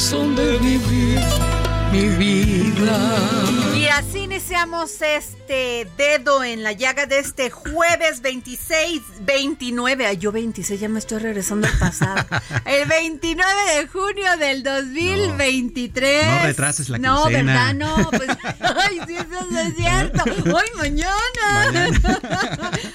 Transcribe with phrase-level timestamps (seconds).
[0.00, 1.20] Razón de vivir
[1.92, 3.18] mi vida.
[3.76, 10.06] Y así iniciamos este dedo en la llaga de este jueves 26, 29.
[10.06, 12.24] Ay, yo 26, ya me estoy regresando al pasado.
[12.64, 16.26] El 29 de junio del 2023.
[16.26, 17.52] No retrases la No, quincena.
[17.52, 17.74] ¿verdad?
[17.74, 18.30] No, pues.
[18.60, 20.24] Ay, sí, eso no es cierto.
[20.56, 21.90] Hoy, mañana.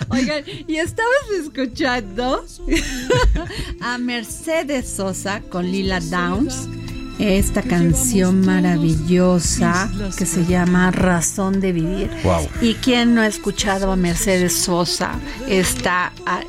[0.10, 2.44] Oigan, y estamos escuchando
[3.80, 6.68] a Mercedes Sosa con Lila Downs.
[7.20, 12.10] Esta canción maravillosa que se llama Razón de Vivir.
[12.24, 12.48] Wow.
[12.62, 15.14] ¿Y quién no ha escuchado a Mercedes Sosa?
[15.48, 16.42] Esta a-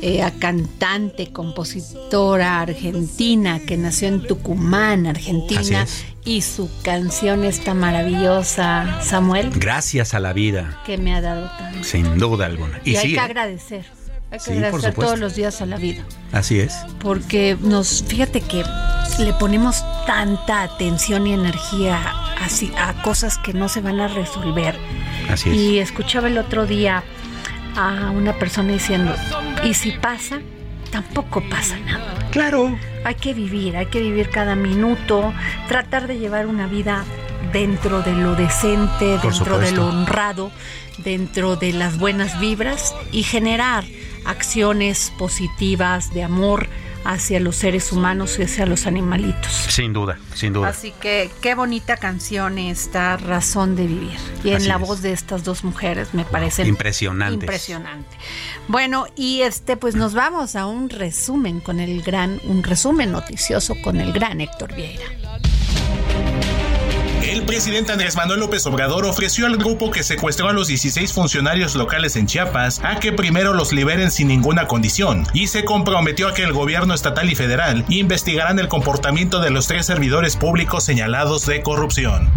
[0.00, 5.86] eh, a cantante, compositora argentina que nació en Tucumán, Argentina.
[6.24, 11.84] Y su canción está maravillosa, Samuel, Gracias a la vida, que me ha dado tanto.
[11.84, 12.80] sin duda alguna.
[12.84, 13.20] Y, Y, hay que ¿eh?
[13.20, 13.84] agradecer.
[14.32, 16.02] Hay que Sí, agradecer todos los días a la vida.
[16.32, 16.74] así es.
[17.00, 18.64] Porque nos, fíjate que
[19.18, 22.00] le ponemos tanta atención y energía
[22.40, 24.74] así, a cosas que no se van a resolver.
[25.28, 25.56] Así es.
[25.56, 27.04] Y escuchaba el otro día
[27.76, 29.14] a una persona diciendo,
[29.64, 30.40] y si pasa,
[30.90, 32.14] tampoco pasa nada.
[32.30, 32.76] Claro.
[33.04, 35.34] Hay que vivir, hay que vivir cada minuto,
[35.68, 37.04] tratar de llevar una vida
[37.52, 40.50] dentro de lo decente, dentro de lo honrado,
[40.98, 43.84] dentro de las buenas vibras y generar
[44.24, 46.68] acciones positivas de amor
[47.04, 49.50] hacia los seres humanos y hacia los animalitos.
[49.52, 50.68] Sin duda, sin duda.
[50.68, 54.16] Así que qué bonita canción esta Razón de Vivir.
[54.44, 54.80] Y en Así la es.
[54.80, 57.42] voz de estas dos mujeres me parece Impresionantes.
[57.42, 58.16] impresionante.
[58.68, 63.74] Bueno, y este pues nos vamos a un resumen con el gran, un resumen noticioso
[63.82, 65.04] con el gran Héctor Vieira.
[67.32, 71.74] El presidente Andrés Manuel López Obrador ofreció al grupo que secuestró a los 16 funcionarios
[71.74, 76.34] locales en Chiapas a que primero los liberen sin ninguna condición y se comprometió a
[76.34, 81.46] que el gobierno estatal y federal investigarán el comportamiento de los tres servidores públicos señalados
[81.46, 82.30] de corrupción.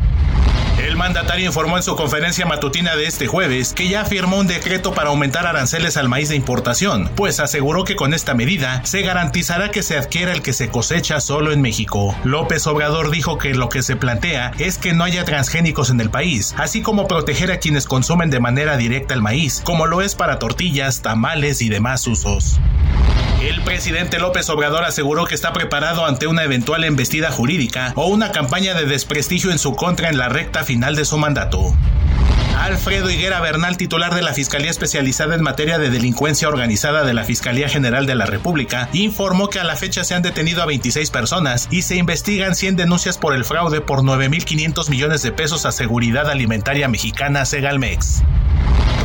[0.95, 4.93] El mandatario informó en su conferencia matutina de este jueves que ya firmó un decreto
[4.93, 9.71] para aumentar aranceles al maíz de importación, pues aseguró que con esta medida se garantizará
[9.71, 12.15] que se adquiera el que se cosecha solo en México.
[12.23, 16.09] López Obrador dijo que lo que se plantea es que no haya transgénicos en el
[16.09, 20.15] país, así como proteger a quienes consumen de manera directa el maíz, como lo es
[20.15, 22.57] para tortillas, tamales y demás usos.
[23.41, 28.31] El presidente López Obrador aseguró que está preparado ante una eventual embestida jurídica o una
[28.31, 31.75] campaña de desprestigio en su contra en la recta final de su mandato.
[32.57, 37.23] Alfredo Higuera Bernal, titular de la Fiscalía Especializada en Materia de Delincuencia Organizada de la
[37.23, 41.11] Fiscalía General de la República, informó que a la fecha se han detenido a 26
[41.11, 45.71] personas y se investigan 100 denuncias por el fraude por 9.500 millones de pesos a
[45.71, 48.23] Seguridad Alimentaria Mexicana Segalmex.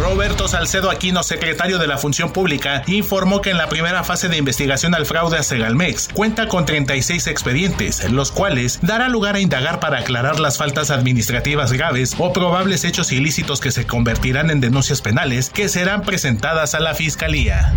[0.01, 4.39] Roberto Salcedo Aquino, secretario de la Función Pública, informó que en la primera fase de
[4.39, 9.79] investigación al fraude a Segalmex cuenta con 36 expedientes, los cuales dará lugar a indagar
[9.79, 15.03] para aclarar las faltas administrativas graves o probables hechos ilícitos que se convertirán en denuncias
[15.03, 17.77] penales que serán presentadas a la Fiscalía.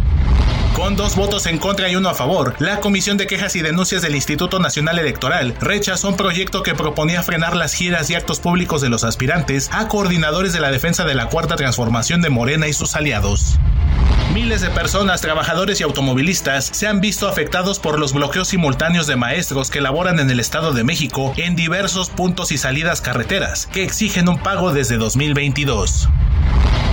[0.74, 4.02] Con dos votos en contra y uno a favor, la Comisión de Quejas y Denuncias
[4.02, 8.82] del Instituto Nacional Electoral rechazó un proyecto que proponía frenar las giras y actos públicos
[8.82, 12.74] de los aspirantes a coordinadores de la defensa de la Cuarta Transformación de Morena y
[12.74, 13.60] sus aliados.
[14.34, 19.16] Miles de personas, trabajadores y automovilistas se han visto afectados por los bloqueos simultáneos de
[19.16, 23.84] maestros que laboran en el Estado de México en diversos puntos y salidas carreteras, que
[23.84, 26.10] exigen un pago desde 2022.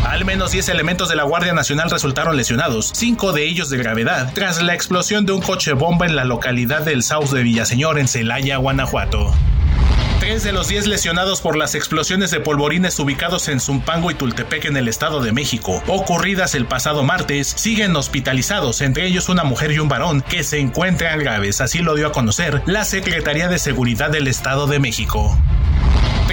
[0.04, 4.32] Al menos 10 elementos de la Guardia Nacional resultaron lesionados, 5 de ellos de gravedad,
[4.34, 8.08] tras la explosión de un coche bomba en la localidad del Saus de Villaseñor en
[8.08, 9.32] Celaya, Guanajuato.
[10.18, 14.66] Tres de los 10 lesionados por las explosiones de polvorines ubicados en Zumpango y Tultepec
[14.66, 19.72] en el Estado de México, ocurridas el pasado martes, siguen hospitalizados, entre ellos una mujer
[19.72, 23.58] y un varón que se encuentran graves, así lo dio a conocer la Secretaría de
[23.58, 25.38] Seguridad del Estado de México.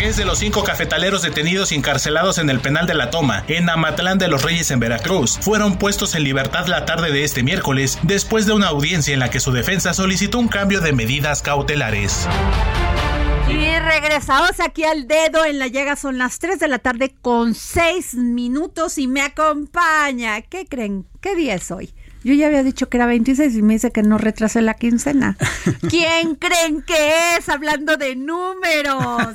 [0.07, 4.17] De los cinco cafetaleros detenidos y encarcelados en el penal de la Toma, en Amatlán
[4.17, 8.45] de los Reyes en Veracruz, fueron puestos en libertad la tarde de este miércoles, después
[8.45, 12.25] de una audiencia en la que su defensa solicitó un cambio de medidas cautelares.
[13.49, 15.97] Y regresamos aquí al dedo en la llaga.
[15.97, 20.41] Son las 3 de la tarde con 6 minutos y me acompaña.
[20.41, 21.05] ¿Qué creen?
[21.19, 21.93] ¿Qué día es hoy?
[22.27, 25.37] Yo ya había dicho que era 26 y me dice que no retrasé la quincena.
[25.89, 27.47] ¿Quién creen que es?
[27.47, 29.33] Hablando de números.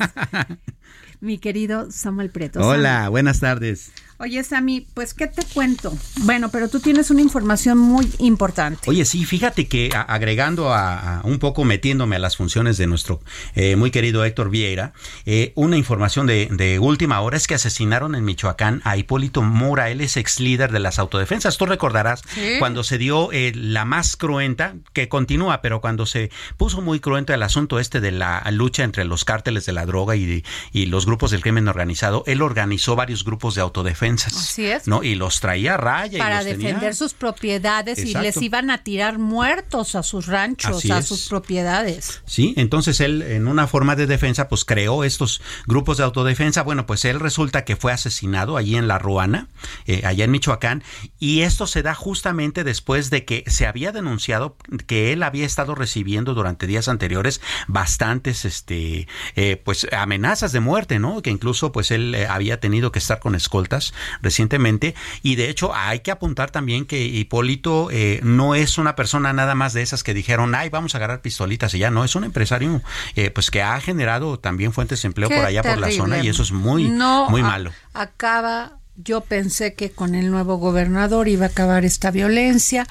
[1.21, 2.61] Mi querido Samuel Preto.
[2.61, 3.93] Hola, buenas tardes.
[4.19, 5.93] Oye, Sammy, pues, ¿qué te cuento?
[6.21, 8.89] Bueno, pero tú tienes una información muy importante.
[8.89, 13.21] Oye, sí, fíjate que agregando a, un poco, metiéndome a las funciones de nuestro
[13.55, 14.93] eh, muy querido Héctor Vieira,
[15.27, 20.01] eh, una información de, última hora es que asesinaron en Michoacán a Hipólito Mora, él
[20.01, 21.59] es ex líder de las autodefensas.
[21.59, 22.23] Tú recordarás
[22.59, 27.35] cuando se dio eh, la más cruenta, que continúa, pero cuando se puso muy cruento
[27.35, 31.07] el asunto este de la lucha entre los cárteles de la droga y, y los
[31.07, 34.87] grupos del crimen organizado, él organizó varios grupos de autodefensa Así es.
[34.87, 35.03] ¿no?
[35.03, 36.19] Y los traía a raya.
[36.19, 41.29] Para defender sus propiedades y les iban a tirar muertos a sus ranchos, a sus
[41.29, 42.23] propiedades.
[42.27, 46.63] Sí, entonces él en una forma de defensa pues creó estos grupos de autodefensa.
[46.63, 49.49] Bueno, pues él resulta que fue asesinado allí en La Ruana,
[49.87, 50.83] eh, allá en Michoacán,
[51.19, 54.57] y esto se da justamente después de que se había denunciado
[54.87, 59.07] que él había estado recibiendo durante días anteriores bastantes este
[59.37, 61.23] eh, pues amenazas de muerte, ¿no?
[61.23, 64.95] Que incluso pues él eh, había tenido que estar con escoltas recientemente.
[65.23, 69.55] Y de hecho hay que apuntar también que Hipólito eh, no es una persona nada
[69.55, 72.25] más de esas que dijeron, ay, vamos a agarrar pistolitas y ya no, es un
[72.25, 72.83] empresario
[73.17, 76.29] eh, pues que ha generado también fuentes de empleo por allá por la zona y
[76.29, 77.73] eso es muy, muy malo.
[77.95, 82.87] Acaba yo pensé que con el nuevo gobernador iba a acabar esta violencia,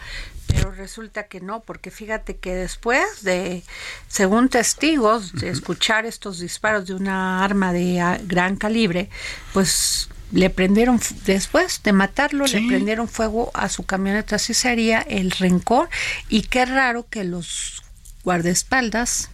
[0.47, 3.63] pero resulta que no, porque fíjate que después de,
[4.07, 9.09] según testigos, de escuchar estos disparos de una arma de gran calibre,
[9.53, 14.37] pues le prendieron, después de matarlo, le prendieron fuego a su camioneta.
[14.37, 15.89] Así sería el rencor.
[16.29, 17.83] Y qué raro que los
[18.23, 19.29] guardaespaldas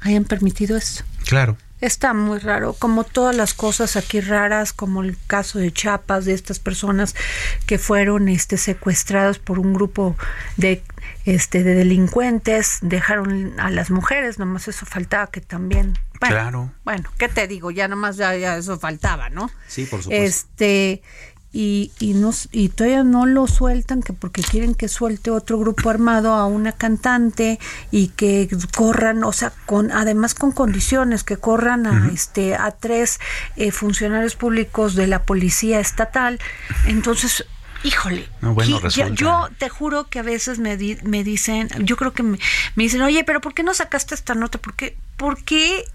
[0.00, 1.04] hayan permitido eso.
[1.26, 1.56] Claro.
[1.80, 6.32] Está muy raro, como todas las cosas aquí raras, como el caso de Chiapas, de
[6.32, 7.14] estas personas
[7.66, 10.16] que fueron este, secuestradas por un grupo
[10.56, 10.82] de,
[11.26, 16.72] este, de delincuentes, dejaron a las mujeres, nomás eso faltaba que también bueno, claro.
[16.84, 17.70] Bueno, ¿qué te digo?
[17.70, 19.50] Ya nomás ya, eso faltaba, ¿no?
[19.68, 20.24] Sí, por supuesto.
[20.24, 21.02] Este,
[21.58, 25.88] y, y, nos, y todavía no lo sueltan que porque quieren que suelte otro grupo
[25.88, 27.58] armado a una cantante
[27.90, 28.46] y que
[28.76, 33.20] corran, o sea, con además con condiciones que corran a este a tres
[33.56, 36.38] eh, funcionarios públicos de la policía estatal.
[36.84, 37.46] Entonces,
[37.84, 38.28] híjole,
[39.14, 42.38] yo te juro que a veces me, me dicen, yo creo que me,
[42.74, 44.58] me, dicen, oye, pero ¿por qué no sacaste esta nota?
[44.58, 45.86] ¿Por qué, ¿Por qué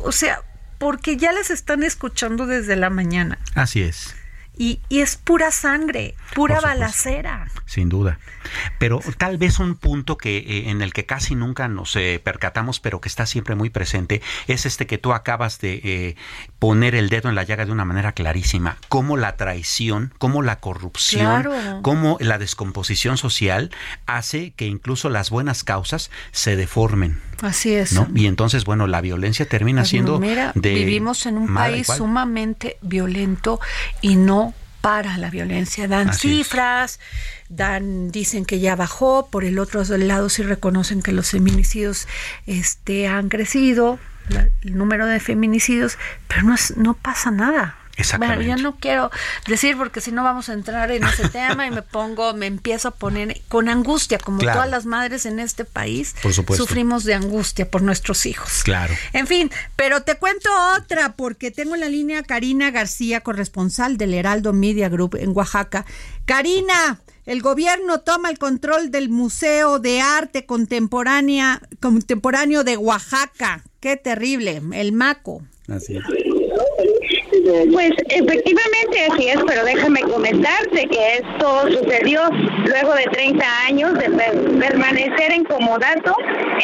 [0.00, 0.42] o sea,
[0.76, 3.38] porque ya las están escuchando desde la mañana.
[3.54, 4.14] Así es.
[4.58, 7.48] Y, es pura sangre, pura balacera.
[7.64, 8.18] Sin duda.
[8.78, 12.80] Pero tal vez un punto que eh, en el que casi nunca nos eh, percatamos,
[12.80, 16.16] pero que está siempre muy presente, es este que tú acabas de eh,
[16.58, 18.78] poner el dedo en la llaga de una manera clarísima.
[18.88, 21.48] Cómo la traición, cómo la corrupción,
[21.82, 23.70] cómo la descomposición social
[24.06, 27.20] hace que incluso las buenas causas se deformen.
[27.42, 27.98] Así es.
[28.14, 33.60] Y entonces, bueno, la violencia termina siendo de vivimos en un país sumamente violento
[34.00, 34.47] y no
[34.80, 35.88] para la violencia.
[35.88, 37.00] Dan cifras,
[37.48, 42.06] dan, dicen que ya bajó, por el otro lado sí reconocen que los feminicidios
[42.46, 43.98] este, han crecido,
[44.62, 47.77] el número de feminicidios, pero no, no pasa nada.
[48.18, 49.10] Bueno, ya no quiero
[49.46, 52.88] decir porque si no vamos a entrar en ese tema y me pongo, me empiezo
[52.88, 56.14] a poner con angustia, como todas las madres en este país
[56.56, 58.62] sufrimos de angustia por nuestros hijos.
[58.62, 58.94] Claro.
[59.12, 64.14] En fin, pero te cuento otra porque tengo en la línea Karina García, corresponsal del
[64.14, 65.84] Heraldo Media Group en Oaxaca.
[66.24, 73.64] Karina, el gobierno toma el control del Museo de Arte Contemporánea, Contemporáneo de Oaxaca.
[73.80, 75.42] Qué terrible, el MACO.
[75.68, 76.04] Así es.
[77.72, 82.20] Pues efectivamente así es, pero déjame comentarte que esto sucedió
[82.66, 84.10] luego de 30 años de
[84.58, 86.14] permanecer en comodato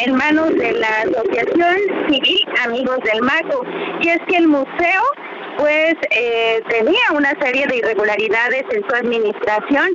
[0.05, 1.75] en manos de la Asociación
[2.07, 3.65] Civil Amigos del Maco.
[4.01, 5.01] Y es que el museo
[5.57, 9.89] pues eh, tenía una serie de irregularidades en su administración,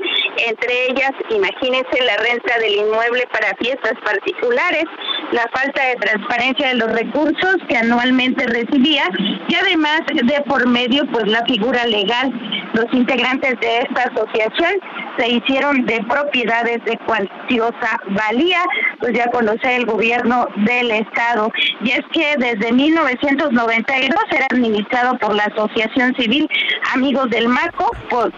[0.49, 4.85] entre ellas, imagínense la renta del inmueble para fiestas particulares,
[5.33, 9.05] la falta de transparencia de los recursos que anualmente recibía
[9.49, 12.33] y además de por medio pues la figura legal.
[12.73, 14.81] Los integrantes de esta asociación
[15.19, 18.63] se hicieron de propiedades de cuantiosa valía,
[19.01, 21.51] pues ya conoce el gobierno del estado.
[21.83, 26.49] Y es que desde 1992 era administrado por la Asociación Civil
[26.95, 27.91] Amigos del Maco,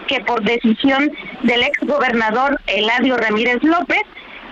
[0.07, 1.11] que por decisión
[1.43, 4.01] del ex gobernador Eladio Ramírez López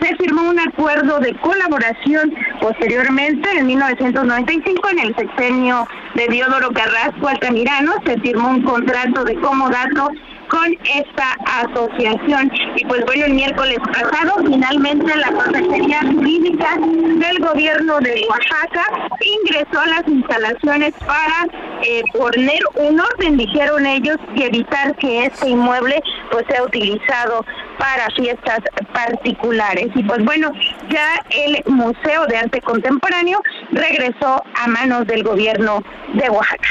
[0.01, 7.27] se firmó un acuerdo de colaboración posteriormente en 1995 en el sexenio de Diodoro Carrasco
[7.27, 10.10] Altamirano se firmó un contrato de comodato
[10.51, 12.51] con esta asociación.
[12.75, 18.84] Y pues bueno, el miércoles pasado finalmente la Consejería Jurídica del Gobierno de Oaxaca
[19.22, 21.48] ingresó a las instalaciones para
[21.84, 27.46] eh, poner un orden, dijeron ellos, y evitar que este inmueble pues sea utilizado
[27.79, 28.60] para fiestas
[28.93, 29.88] particulares.
[29.96, 30.51] Y pues bueno,
[30.89, 33.41] ya el Museo de Arte Contemporáneo
[33.72, 35.81] regresó a manos del gobierno
[36.13, 36.67] de Oaxaca.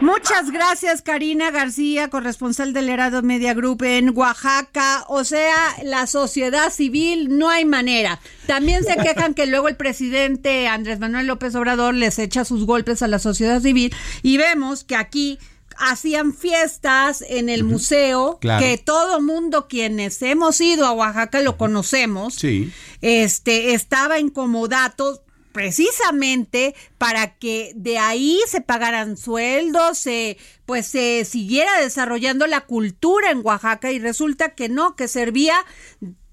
[0.00, 5.04] Muchas gracias, Karina García, corresponsal del Herado Media Group en Oaxaca.
[5.08, 8.20] O sea, la sociedad civil no hay manera.
[8.46, 13.02] También se quejan que luego el presidente Andrés Manuel López Obrador les echa sus golpes
[13.02, 15.38] a la sociedad civil y vemos que aquí
[15.78, 22.34] hacían fiestas en el museo que todo mundo quienes hemos ido a Oaxaca lo conocemos.
[22.34, 22.70] Sí.
[23.00, 25.22] Este estaba incomodato
[25.56, 30.36] precisamente para que de ahí se pagaran sueldos, se
[30.66, 35.54] pues se siguiera desarrollando la cultura en Oaxaca y resulta que no, que servía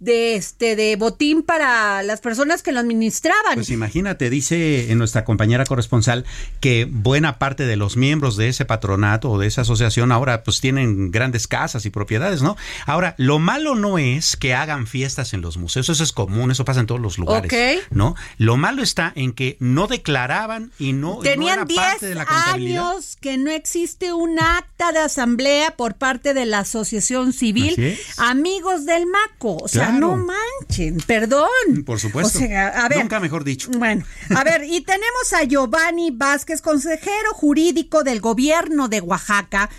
[0.03, 3.55] de este de botín para las personas que lo administraban.
[3.55, 6.25] Pues imagínate, dice en nuestra compañera corresponsal
[6.59, 10.59] que buena parte de los miembros de ese patronato o de esa asociación ahora pues
[10.59, 12.57] tienen grandes casas y propiedades, ¿no?
[12.85, 16.65] Ahora, lo malo no es que hagan fiestas en los museos, eso es común, eso
[16.65, 17.51] pasa en todos los lugares,
[17.89, 18.15] ¿no?
[18.37, 21.81] Lo malo está en que no declaraban y no tenían 10
[22.27, 28.85] años que no existe un acta de asamblea por parte de la Asociación Civil Amigos
[28.85, 31.47] del Maco, o sea, no manchen, perdón.
[31.85, 32.39] Por supuesto.
[32.39, 33.69] a ver, Nunca mejor dicho.
[33.77, 39.69] Bueno, a ver, y tenemos a Giovanni Vázquez, consejero jurídico del gobierno de Oaxaca.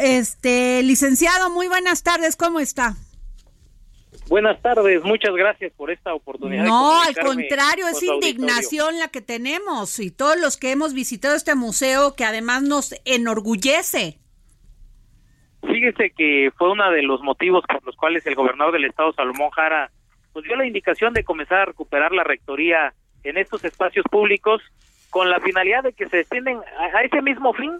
[0.00, 2.96] este, licenciado, muy buenas tardes, ¿cómo está?
[4.28, 6.64] Buenas tardes, muchas gracias por esta oportunidad.
[6.64, 11.54] No, al contrario, es indignación la que tenemos y todos los que hemos visitado este
[11.54, 14.18] museo que además nos enorgullece.
[15.66, 19.50] Fíjese que fue uno de los motivos por los cuales el gobernador del estado, Salomón
[19.50, 19.90] Jara,
[20.32, 22.92] pues dio la indicación de comenzar a recuperar la rectoría
[23.22, 24.62] en estos espacios públicos
[25.10, 27.78] con la finalidad de que se destinen a, ese mismo fin,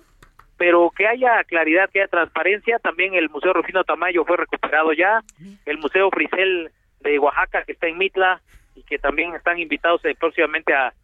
[0.56, 2.78] pero que haya claridad, que haya transparencia.
[2.78, 5.20] También el Museo Rufino Tamayo fue recuperado ya,
[5.66, 8.40] el Museo Frisel de Oaxaca que está en Mitla
[8.74, 10.94] y que también están invitados eh, próximamente a,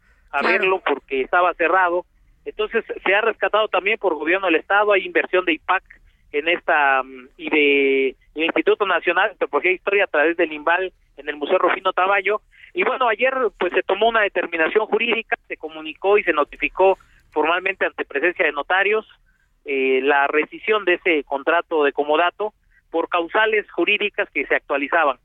[0.41, 2.05] verlo porque estaba cerrado.
[2.45, 5.83] Entonces se ha rescatado también por gobierno del estado, hay inversión de IPAC
[6.31, 10.53] en esta mm, y de el Instituto Nacional de Antropología e Historia a través del
[10.53, 12.41] INVAL en el Museo Rufino Tamayo
[12.73, 16.97] y bueno ayer pues se tomó una determinación jurídica se comunicó y se notificó
[17.31, 19.05] formalmente ante presencia de notarios
[19.65, 22.53] eh, la rescisión de ese contrato de comodato
[22.89, 25.17] por causales jurídicas que se actualizaban.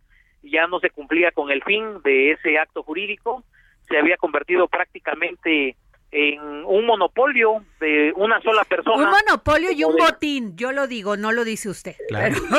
[0.43, 3.43] Ya no se cumplía con el fin de ese acto jurídico,
[3.89, 5.77] se había convertido prácticamente
[6.17, 8.97] en un monopolio de una sola persona.
[8.97, 11.95] Un monopolio y un botín, yo lo digo, no lo dice usted.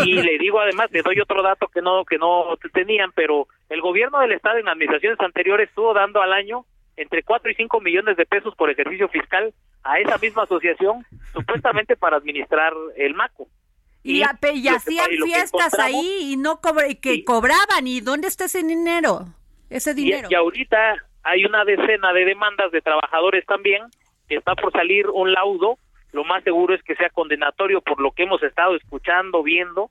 [0.05, 3.81] Y le digo además, le doy otro dato que no que no tenían, pero el
[3.81, 6.65] gobierno del estado en administraciones anteriores estuvo dando al año
[6.97, 9.51] entre 4 y 5 millones de pesos por ejercicio fiscal
[9.83, 13.47] a esa misma asociación, supuestamente para administrar el MACO.
[14.03, 16.61] Y, hacían fiestas ahí y no
[17.01, 17.87] que cobraban.
[17.87, 19.25] ¿Y dónde está ese dinero?
[19.69, 20.29] Ese dinero.
[20.31, 23.83] y ahorita hay una decena de demandas de trabajadores también,
[24.29, 25.77] que está por salir un laudo,
[26.13, 29.89] lo más seguro es que sea condenatorio por lo que hemos estado escuchando, viendo,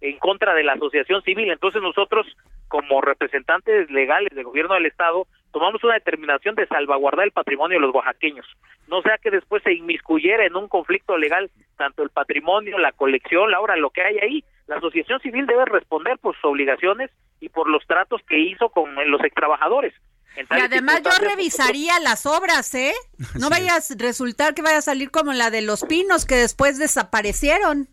[0.00, 1.50] en contra de la asociación civil.
[1.50, 2.26] Entonces nosotros,
[2.68, 7.86] como representantes legales del gobierno del Estado, tomamos una determinación de salvaguardar el patrimonio de
[7.86, 8.46] los oaxaqueños.
[8.86, 13.50] No sea que después se inmiscuyera en un conflicto legal tanto el patrimonio, la colección,
[13.50, 14.44] la obra, lo que hay ahí.
[14.66, 18.94] La asociación civil debe responder por sus obligaciones y por los tratos que hizo con
[19.10, 19.92] los extrabajadores.
[20.36, 22.94] Y además yo revisaría las obras, ¿eh?
[23.40, 26.78] No vayas a resultar que vaya a salir como la de los pinos que después
[26.78, 27.88] desaparecieron.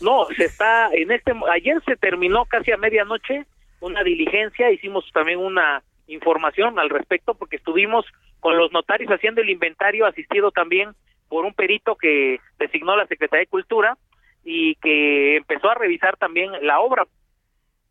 [0.00, 3.46] No, se está en este ayer se terminó casi a medianoche
[3.80, 8.04] una diligencia, hicimos también una información al respecto porque estuvimos
[8.40, 10.90] con los notarios haciendo el inventario asistido también
[11.28, 13.98] por un perito que designó la Secretaría de Cultura
[14.44, 17.06] y que empezó a revisar también la obra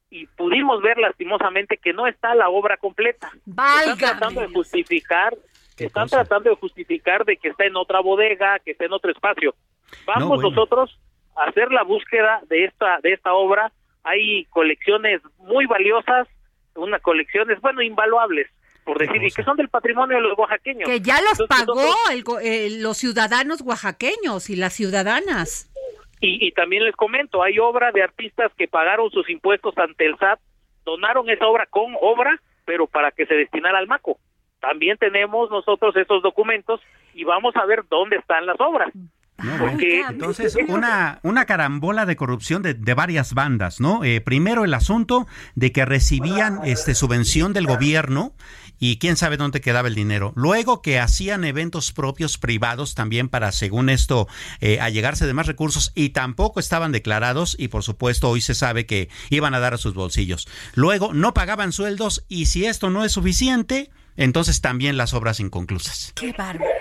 [0.10, 3.32] y pudimos ver lastimosamente que no está la obra completa.
[3.46, 5.38] Están tratando de justificar,
[5.78, 9.54] están tratando de justificar de que está en otra bodega, que está en otro espacio.
[10.06, 10.98] Vamos nosotros
[11.36, 13.72] a hacer la búsqueda de esta de esta obra.
[14.04, 16.28] Hay colecciones muy valiosas,
[16.76, 18.48] unas colecciones, bueno, invaluables,
[18.86, 20.90] por decir, y que son del patrimonio de los oaxaqueños.
[20.90, 21.84] Que ya los pagó
[22.42, 25.70] el, los ciudadanos oaxaqueños y las ciudadanas.
[26.20, 30.40] Y, también les comento, hay obra de artistas que pagaron sus impuestos ante el SAT,
[30.84, 34.18] donaron esa obra con obra, pero para que se destinara al MACO.
[34.60, 36.82] También tenemos nosotros esos documentos
[37.14, 38.92] y vamos a ver dónde están las obras.
[39.38, 44.04] entonces, una, una carambola de corrupción de, de varias bandas, ¿no?
[44.04, 48.34] Eh, primero el asunto de que recibían este subvención del gobierno
[48.80, 50.34] y quién sabe dónde quedaba el dinero.
[50.36, 54.28] Luego que hacían eventos propios privados también para, según esto,
[54.62, 58.86] eh, allegarse de más recursos y tampoco estaban declarados y por supuesto hoy se sabe
[58.86, 60.48] que iban a dar a sus bolsillos.
[60.76, 66.14] Luego no pagaban sueldos y si esto no es suficiente, entonces también las obras inconclusas.
[66.16, 66.72] Qué bárbaro.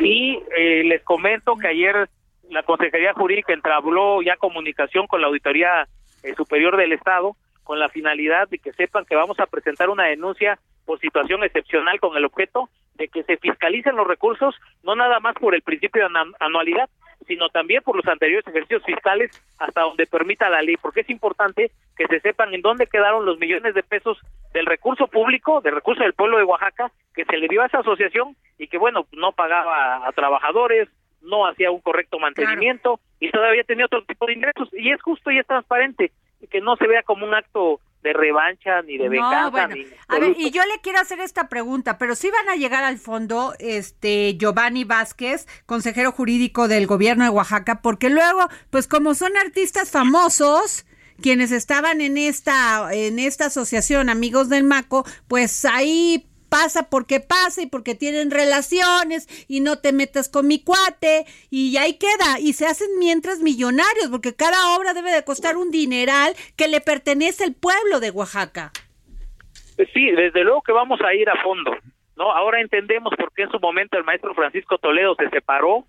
[0.00, 2.08] Y eh, les comento que ayer
[2.50, 5.88] la Consejería Jurídica entabló ya comunicación con la Auditoría
[6.22, 10.04] eh, Superior del Estado con la finalidad de que sepan que vamos a presentar una
[10.04, 15.20] denuncia por situación excepcional con el objeto de que se fiscalicen los recursos, no nada
[15.20, 16.88] más por el principio de anualidad,
[17.26, 21.70] sino también por los anteriores ejercicios fiscales hasta donde permita la ley, porque es importante
[21.96, 24.18] que se sepan en dónde quedaron los millones de pesos
[24.52, 27.78] del recurso público, del recurso del pueblo de Oaxaca, que se le dio a esa
[27.78, 30.88] asociación y que, bueno, no pagaba a trabajadores,
[31.22, 34.68] no hacía un correcto mantenimiento y todavía tenía otro tipo de ingresos.
[34.72, 36.12] Y es justo y es transparente
[36.50, 39.66] que no se vea como un acto de revancha ni de venganza.
[39.68, 42.84] ni a ver, y yo le quiero hacer esta pregunta, pero si van a llegar
[42.84, 49.14] al fondo este Giovanni Vázquez, consejero jurídico del gobierno de Oaxaca, porque luego, pues como
[49.14, 50.86] son artistas famosos,
[51.20, 57.62] quienes estaban en esta en esta asociación Amigos del Maco, pues ahí pasa porque pasa
[57.62, 62.52] y porque tienen relaciones y no te metas con mi cuate y ahí queda y
[62.52, 67.44] se hacen mientras millonarios porque cada obra debe de costar un dineral que le pertenece
[67.44, 68.72] al pueblo de Oaxaca.
[69.94, 71.74] Sí, desde luego que vamos a ir a fondo.
[72.16, 75.86] No, ahora entendemos por qué en su momento el maestro Francisco Toledo se separó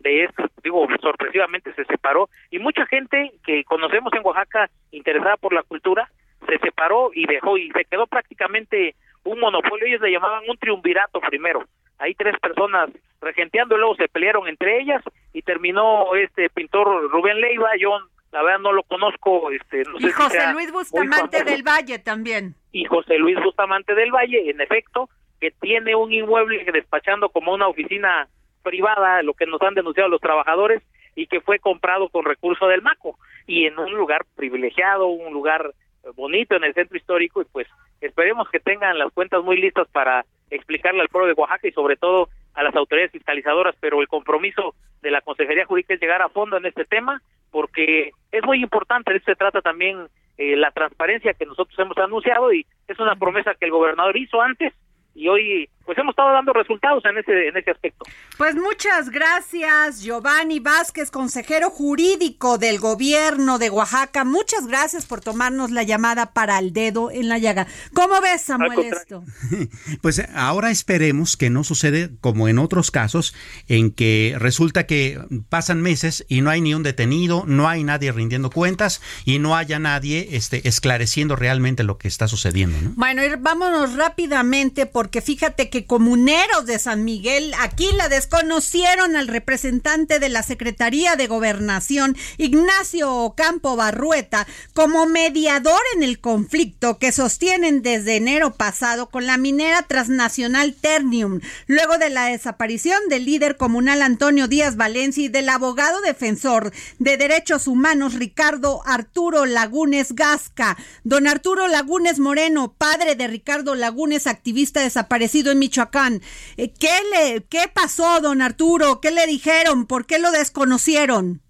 [0.00, 5.52] de esto, digo, sorpresivamente se separó y mucha gente que conocemos en Oaxaca interesada por
[5.52, 6.08] la cultura
[6.46, 8.94] se separó y dejó y se quedó prácticamente
[9.28, 11.64] un monopolio, ellos le llamaban un triunvirato primero.
[11.98, 17.40] Hay tres personas regenteando y luego se pelearon entre ellas y terminó este pintor Rubén
[17.40, 17.98] Leiva, yo
[18.32, 19.50] la verdad no lo conozco.
[19.50, 22.54] Este, no y José Luis Bustamante del Valle también.
[22.72, 25.08] Y José Luis Bustamante del Valle, en efecto,
[25.40, 28.28] que tiene un inmueble despachando como una oficina
[28.62, 30.82] privada, lo que nos han denunciado los trabajadores,
[31.14, 35.72] y que fue comprado con recurso del MACO, y en un lugar privilegiado, un lugar
[36.14, 37.66] bonito en el centro histórico, y pues
[38.00, 41.96] Esperemos que tengan las cuentas muy listas para explicarle al pueblo de Oaxaca y sobre
[41.96, 46.28] todo a las autoridades fiscalizadoras, pero el compromiso de la Consejería Jurídica es llegar a
[46.28, 50.06] fondo en este tema porque es muy importante, de esto se trata también
[50.36, 54.40] eh, la transparencia que nosotros hemos anunciado y es una promesa que el gobernador hizo
[54.40, 54.72] antes
[55.14, 58.04] y hoy pues hemos estado dando resultados en ese en ese aspecto.
[58.36, 64.24] Pues muchas gracias, Giovanni Vázquez, consejero jurídico del gobierno de Oaxaca.
[64.24, 67.66] Muchas gracias por tomarnos la llamada para el dedo en la llaga.
[67.94, 69.24] ¿Cómo ves, Samuel, esto?
[70.02, 73.34] Pues ahora esperemos que no sucede como en otros casos,
[73.66, 75.18] en que resulta que
[75.48, 79.56] pasan meses y no hay ni un detenido, no hay nadie rindiendo cuentas y no
[79.56, 82.76] haya nadie este, esclareciendo realmente lo que está sucediendo.
[82.94, 90.18] Bueno, vámonos rápidamente porque fíjate que comuneros de San Miguel aquí la desconocieron al representante
[90.18, 97.80] de la Secretaría de Gobernación, Ignacio Ocampo Barrueta, como mediador en el conflicto que sostienen
[97.80, 104.02] desde enero pasado con la minera transnacional Ternium, luego de la desaparición del líder comunal
[104.02, 110.76] Antonio Díaz Valencia y del abogado defensor de derechos humanos Ricardo Arturo Lagunes Gasca.
[111.02, 116.14] Don Arturo Lagunes Moreno, padre de Ricardo Lagunes, activista desaparecido en Michoacán.
[116.56, 119.00] Eh, ¿Qué, le, ¿Qué pasó, don Arturo?
[119.00, 119.86] ¿Qué le dijeron?
[119.86, 121.40] ¿Por qué lo desconocieron?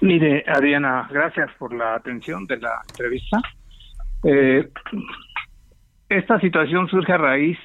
[0.00, 3.38] Mire, Adriana, gracias por la atención de la entrevista.
[4.24, 4.68] Eh,
[6.08, 7.58] esta situación surge a raíz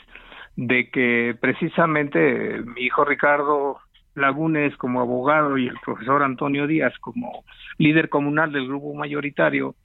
[0.55, 3.79] de que precisamente mi hijo Ricardo
[4.15, 7.43] Lagunes como abogado y el profesor Antonio Díaz como
[7.77, 9.75] líder comunal del grupo mayoritario,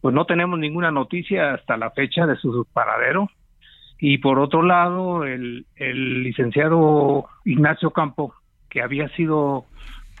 [0.00, 3.28] pues no tenemos ninguna noticia hasta la fecha de su paradero
[3.98, 8.34] y por otro lado el, el licenciado Ignacio Campo
[8.68, 9.64] que había sido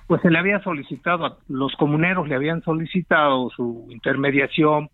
[0.06, 4.88] pues se le había solicitado los comuneros le habían solicitado su intermediación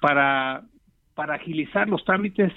[0.00, 0.62] para
[1.14, 2.52] para agilizar los trámites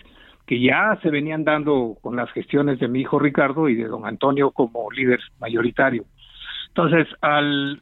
[0.45, 4.05] que ya se venían dando con las gestiones de mi hijo Ricardo y de don
[4.05, 6.03] Antonio como líder mayoritario.
[6.67, 7.81] Entonces, al,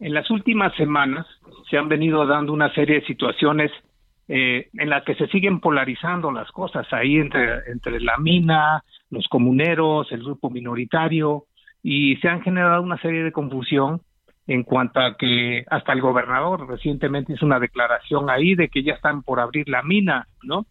[0.00, 1.26] en las últimas semanas
[1.68, 3.70] se han venido dando una serie de situaciones
[4.28, 9.28] eh, en la que se siguen polarizando las cosas ahí entre, entre la mina, los
[9.28, 11.44] comuneros, el grupo minoritario,
[11.82, 14.00] y se han generado una serie de confusión
[14.46, 18.94] en cuanto a que hasta el gobernador recientemente hizo una declaración ahí de que ya
[18.94, 20.66] están por abrir la mina, ¿no?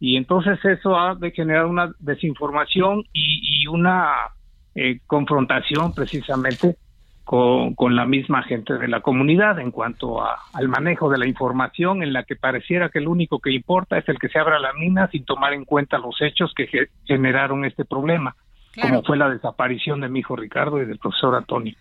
[0.00, 4.12] Y entonces eso ha de generar una desinformación y, una
[4.74, 6.76] eh, confrontación precisamente
[7.24, 11.26] con, con, la misma gente de la comunidad en cuanto a, al manejo de la
[11.26, 14.58] información en la que pareciera que lo único que importa es el que se abra
[14.58, 16.68] la mina sin tomar en cuenta los hechos que
[17.06, 18.36] generaron este problema,
[18.80, 21.74] como fue la desaparición de mi hijo Ricardo y del profesor Antonio.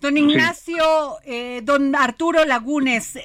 [0.00, 0.84] Don Ignacio,
[1.24, 3.18] eh, don Arturo Lagunes,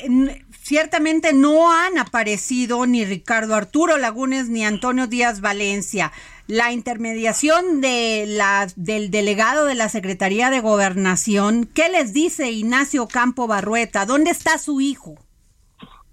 [0.49, 6.11] ciertamente no han aparecido ni Ricardo Arturo Lagunes ni Antonio Díaz Valencia
[6.47, 11.67] la intermediación de la, del delegado de la Secretaría de Gobernación.
[11.73, 14.05] ¿Qué les dice Ignacio Campo Barrueta?
[14.05, 15.15] ¿Dónde está su hijo?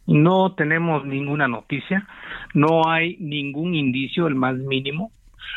[0.06, 2.06] No tenemos ninguna noticia,
[2.54, 5.12] no hay ningún indicio, el más mínimo.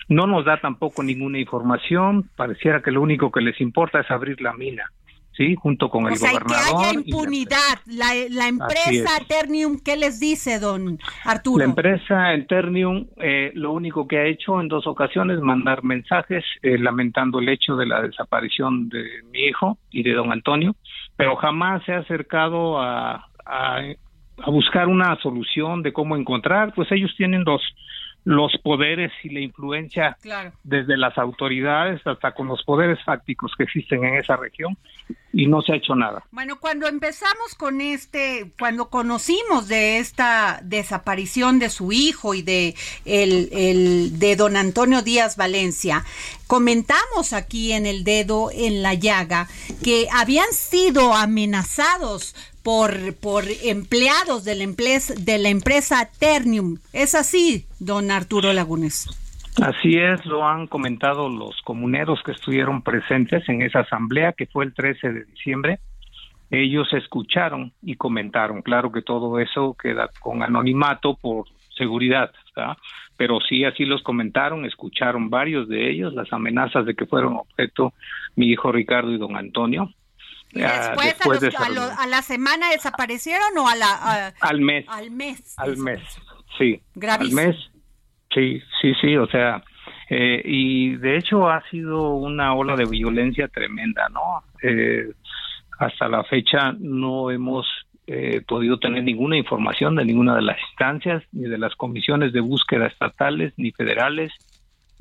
[0.10, 4.42] No nos da tampoco ninguna información, pareciera que lo único que les importa es abrir
[4.42, 4.92] la mina.
[5.36, 5.56] ¿Sí?
[5.56, 6.48] Junto con el gobernador.
[6.48, 7.78] que haya impunidad.
[7.86, 11.60] La, la, empresa Eternium, ¿qué les dice, don Arturo?
[11.60, 16.78] La empresa Eternium eh, lo único que ha hecho en dos ocasiones mandar mensajes eh,
[16.78, 20.76] lamentando el hecho de la desaparición de mi hijo y de don Antonio,
[21.16, 23.80] pero jamás se ha acercado a, a,
[24.38, 27.62] a buscar una solución de cómo encontrar, pues ellos tienen dos
[28.26, 30.18] los poderes y la influencia
[30.64, 34.78] desde las autoridades hasta con los poderes fácticos que existen en esa región
[35.34, 36.24] y no se ha hecho nada.
[36.32, 42.76] Bueno, cuando empezamos con este, cuando conocimos de esta desaparición de su hijo y de
[43.04, 46.06] el, el de don Antonio Díaz Valencia,
[46.48, 49.48] comentamos aquí en el dedo en la llaga
[49.84, 56.78] que habían sido amenazados por, por empleados de la, empresa, de la empresa Ternium.
[56.94, 59.08] ¿Es así, don Arturo Lagunes?
[59.62, 64.66] Así es, lo han comentado los comuneros que estuvieron presentes en esa asamblea que fue
[64.66, 65.80] el 13 de diciembre.
[66.50, 68.62] Ellos escucharon y comentaron.
[68.62, 71.46] Claro que todo eso queda con anonimato por
[71.78, 72.32] seguridad,
[73.18, 77.94] pero sí así los comentaron, escucharon varios de ellos las amenazas de que fueron objeto
[78.36, 79.92] mi hijo Ricardo y don Antonio
[80.54, 81.16] después,
[81.56, 84.86] a, la semana desaparecieron o a la al mes.
[84.88, 86.02] al mes al mes
[86.58, 86.82] sí.
[87.02, 87.56] Al mes
[88.34, 89.64] sí sí sí o sea
[90.10, 95.12] eh, y de hecho ha sido una ola de violencia tremenda no eh,
[95.80, 97.66] hasta la fecha no hemos
[98.06, 102.42] eh, podido tener ninguna información de ninguna de las instancias ni de las comisiones de
[102.42, 104.32] búsqueda estatales ni federales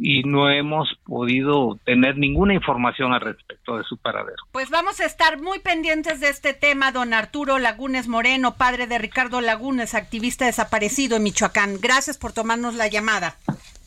[0.02, 4.42] y no hemos podido tener ninguna información al respecto de su paradero.
[4.50, 8.98] Pues vamos a estar muy pendientes de este tema, don Arturo Lagunes Moreno, padre de
[8.98, 11.80] Ricardo Lagunes, activista desaparecido en Michoacán.
[11.80, 13.36] Gracias por tomarnos la llamada.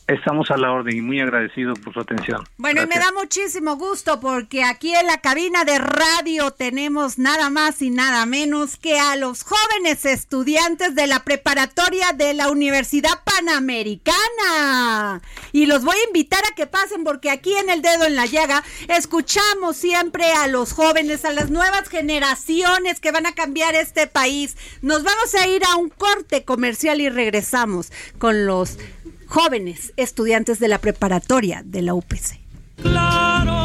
[0.08, 2.44] Estamos a la orden y muy agradecidos por su atención.
[2.58, 7.50] Bueno, y me da muchísimo gusto porque aquí en la cabina de radio tenemos nada
[7.50, 13.24] más y nada menos que a los jóvenes estudiantes de la preparatoria de la Universidad
[13.24, 15.22] Panamericana.
[15.50, 18.26] Y los voy a invitar a que pasen porque aquí en el dedo en la
[18.26, 24.06] llaga escuchamos siempre a los jóvenes, a las nuevas generaciones que van a cambiar este
[24.06, 24.56] país.
[24.82, 28.78] Nos vamos a ir a un corte comercial y regresamos con los
[29.26, 32.40] jóvenes estudiantes de la preparatoria de la UPC.
[32.82, 33.56] Claro,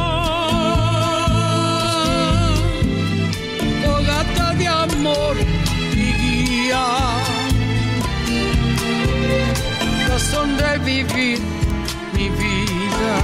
[3.85, 5.37] fogata de amor
[5.93, 6.85] y guía,
[10.07, 11.39] razón de vivir
[12.13, 13.21] mi vida.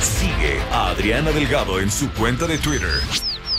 [0.00, 3.00] Sigue a Adriana Delgado en su cuenta de Twitter,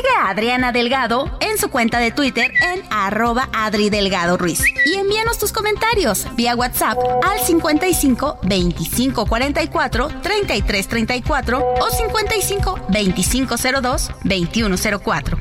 [0.00, 4.62] Sigue a Adriana Delgado en su cuenta de Twitter en arroba Adri Delgado Ruiz.
[4.86, 13.56] Y envíanos tus comentarios vía WhatsApp al 55 25 44 33 34 o 55 25
[13.82, 15.38] 02 21 04.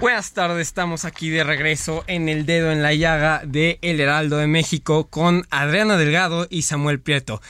[0.00, 4.38] Buenas tardes, estamos aquí de regreso en el dedo en la llaga de El Heraldo
[4.38, 7.40] de México con Adriana Delgado y Samuel Prieto.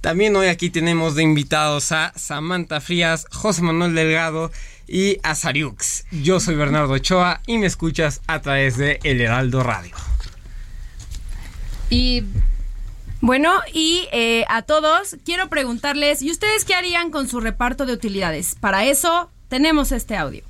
[0.00, 4.50] También hoy aquí tenemos de invitados a Samantha Frías, José Manuel Delgado
[4.88, 6.06] y a Sariux.
[6.10, 9.94] Yo soy Bernardo Ochoa y me escuchas a través de El Heraldo Radio.
[11.90, 12.24] Y
[13.20, 17.92] bueno, y eh, a todos quiero preguntarles, ¿y ustedes qué harían con su reparto de
[17.92, 18.54] utilidades?
[18.58, 20.49] Para eso tenemos este audio.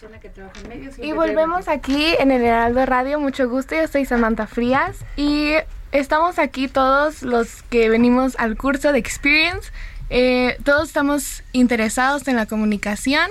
[1.01, 3.19] Y volvemos aquí en el Heraldo Radio.
[3.19, 5.53] Mucho gusto, yo soy Samantha Frías y
[5.91, 9.71] estamos aquí todos los que venimos al curso de Experience.
[10.09, 13.29] Eh, todos estamos interesados en la comunicación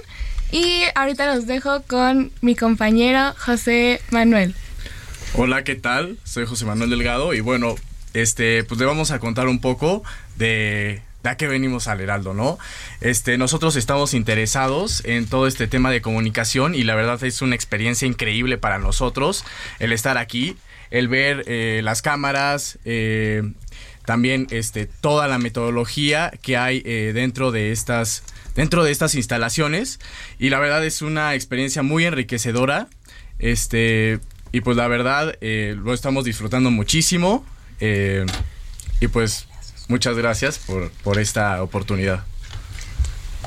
[0.50, 4.54] y ahorita los dejo con mi compañero José Manuel.
[5.34, 6.18] Hola, ¿qué tal?
[6.24, 7.76] Soy José Manuel Delgado y bueno,
[8.14, 10.02] este, pues le vamos a contar un poco
[10.36, 12.58] de de a qué venimos al Heraldo, ¿no?
[13.00, 17.54] Este, nosotros estamos interesados en todo este tema de comunicación y la verdad es una
[17.54, 19.44] experiencia increíble para nosotros
[19.78, 20.56] el estar aquí,
[20.90, 23.52] el ver eh, las cámaras, eh,
[24.04, 28.24] también este, toda la metodología que hay eh, dentro de estas
[28.56, 30.00] dentro de estas instalaciones
[30.38, 32.88] y la verdad es una experiencia muy enriquecedora
[33.38, 34.18] este
[34.50, 37.46] y pues la verdad lo estamos disfrutando muchísimo
[37.80, 39.46] y pues
[39.90, 42.24] muchas gracias por, por esta oportunidad.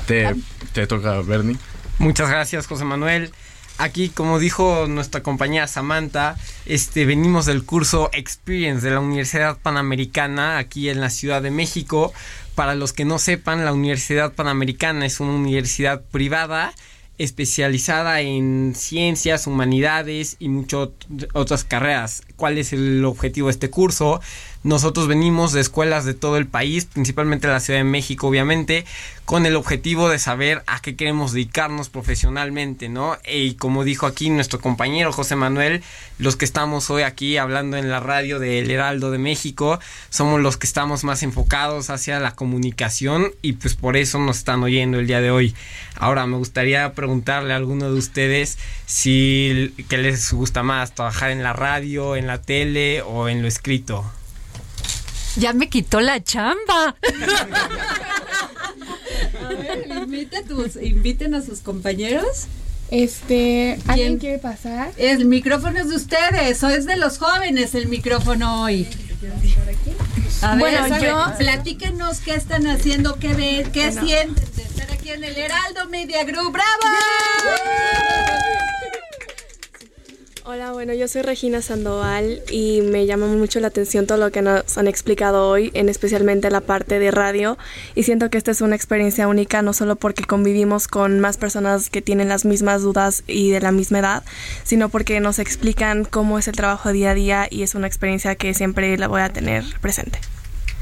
[0.06, 0.34] Te,
[0.72, 1.56] te toca, Bernie.
[1.98, 3.32] Muchas gracias, José Manuel.
[3.78, 10.58] aquí, como dijo nuestra compañera Samantha, este, venimos del curso Experience de la Universidad Panamericana
[10.58, 12.12] aquí en la Ciudad de México.
[12.54, 16.72] Para los que no sepan, la Universidad Panamericana es una universidad privada
[17.18, 20.88] especializada en ciencias, humanidades y muchas
[21.32, 22.22] otras carreras.
[22.36, 24.20] ¿Cuál es el objetivo de este curso?
[24.64, 28.86] Nosotros venimos de escuelas de todo el país, principalmente de la Ciudad de México, obviamente,
[29.26, 33.18] con el objetivo de saber a qué queremos dedicarnos profesionalmente, ¿no?
[33.30, 35.82] Y como dijo aquí nuestro compañero José Manuel,
[36.18, 40.56] los que estamos hoy aquí hablando en la radio del Heraldo de México, somos los
[40.56, 45.06] que estamos más enfocados hacia la comunicación y pues por eso nos están oyendo el
[45.06, 45.54] día de hoy.
[45.96, 51.42] Ahora me gustaría preguntarle a alguno de ustedes si qué les gusta más, trabajar en
[51.42, 54.10] la radio, en la tele o en lo escrito.
[55.36, 56.96] Ya me quitó la chamba.
[59.44, 59.86] A ver,
[60.80, 62.46] inviten a sus compañeros.
[62.90, 64.92] Este, ¿alguien quiere pasar?
[64.96, 68.88] El micrófono es de ustedes, o es de los jóvenes el micrófono hoy.
[70.42, 71.38] A ver, bueno, yo...
[71.38, 76.24] platíquenos qué están haciendo, qué ven, qué sienten de estar aquí en el Heraldo Media
[76.24, 76.52] Group.
[76.52, 76.94] ¡Bravo!
[80.46, 84.42] Hola, bueno, yo soy Regina Sandoval y me llama mucho la atención todo lo que
[84.42, 87.56] nos han explicado hoy, en especialmente la parte de radio.
[87.94, 91.88] Y siento que esta es una experiencia única, no solo porque convivimos con más personas
[91.88, 94.22] que tienen las mismas dudas y de la misma edad,
[94.64, 98.34] sino porque nos explican cómo es el trabajo día a día y es una experiencia
[98.34, 100.18] que siempre la voy a tener presente.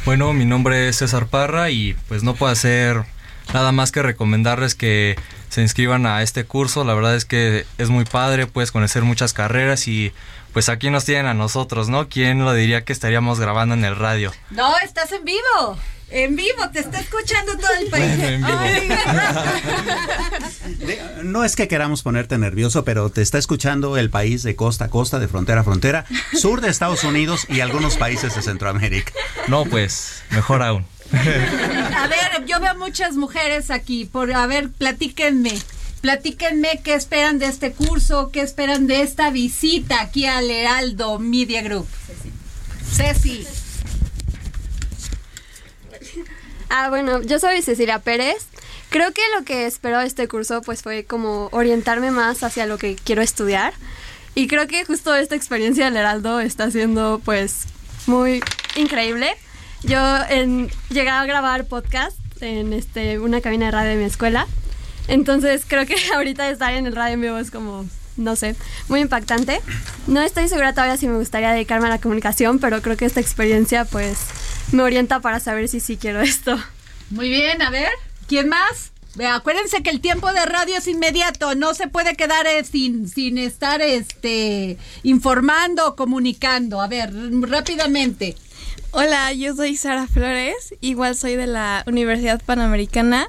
[0.05, 3.05] Bueno, mi nombre es César Parra y pues no puedo hacer
[3.53, 5.17] nada más que recomendarles que
[5.49, 6.85] se inscriban a este curso.
[6.85, 10.13] La verdad es que es muy padre, puedes conocer muchas carreras y
[10.53, 12.09] pues aquí nos tienen a nosotros, ¿no?
[12.09, 14.33] ¿Quién lo diría que estaríamos grabando en el radio?
[14.51, 15.79] No, estás en vivo.
[16.11, 18.19] En vivo, te está escuchando todo el país.
[21.23, 24.89] no es que queramos ponerte nervioso, pero te está escuchando el país de costa a
[24.91, 29.13] costa, de frontera a frontera, sur de Estados Unidos y algunos países de Centroamérica.
[29.49, 30.85] No, pues, mejor aún.
[31.97, 34.05] A ver, yo veo muchas mujeres aquí.
[34.05, 35.53] Por, a ver, platíquenme.
[36.01, 41.63] Platíquenme qué esperan de este curso, qué esperan de esta visita aquí al Heraldo Media
[41.63, 41.87] Group.
[42.91, 43.47] Ceci.
[46.69, 48.47] Ah, bueno, yo soy Cecilia Pérez.
[48.89, 52.79] Creo que lo que espero de este curso pues fue como orientarme más hacia lo
[52.79, 53.73] que quiero estudiar.
[54.35, 57.65] Y creo que justo esta experiencia del Heraldo está siendo pues
[58.07, 58.43] muy
[58.77, 59.37] increíble.
[59.85, 64.47] Yo en, llegué a grabar podcast en este, una cabina de radio de mi escuela.
[65.09, 68.55] Entonces creo que ahorita estar en el radio en vivo es como, no sé,
[68.89, 69.61] muy impactante.
[70.07, 73.21] No estoy segura todavía si me gustaría dedicarme a la comunicación, pero creo que esta
[73.21, 74.19] experiencia pues
[74.71, 76.59] me orienta para saber si sí quiero esto.
[77.11, 77.91] Muy bien, a ver,
[78.29, 78.93] ¿quién más?
[79.31, 83.37] Acuérdense que el tiempo de radio es inmediato, no se puede quedar eh, sin, sin
[83.37, 86.81] estar este, informando, comunicando.
[86.81, 88.37] A ver, rápidamente.
[88.95, 93.27] Hola, yo soy Sara Flores, igual soy de la Universidad Panamericana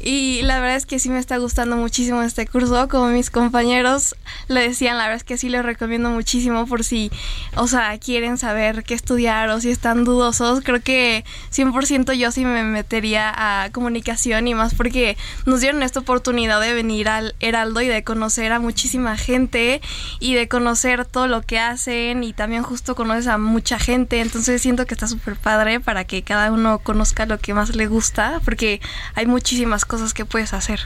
[0.00, 4.16] y la verdad es que sí me está gustando muchísimo este curso, como mis compañeros
[4.48, 7.10] le decían, la verdad es que sí lo recomiendo muchísimo por si,
[7.54, 12.46] o sea, quieren saber qué estudiar o si están dudosos, creo que 100% yo sí
[12.46, 17.82] me metería a comunicación y más porque nos dieron esta oportunidad de venir al Heraldo
[17.82, 19.82] y de conocer a muchísima gente
[20.18, 24.62] y de conocer todo lo que hacen y también justo conoces a mucha gente, entonces
[24.62, 28.40] siento que está súper padre para que cada uno conozca lo que más le gusta,
[28.44, 28.80] porque
[29.14, 30.80] hay muchísimas cosas que puedes hacer.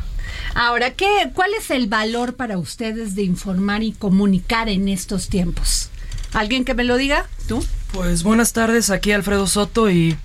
[0.54, 5.90] Ahora, ¿qué, ¿cuál es el valor para ustedes de informar y comunicar en estos tiempos?
[6.32, 7.26] ¿Alguien que me lo diga?
[7.46, 7.64] ¿Tú?
[7.92, 10.16] Pues buenas tardes, aquí Alfredo Soto y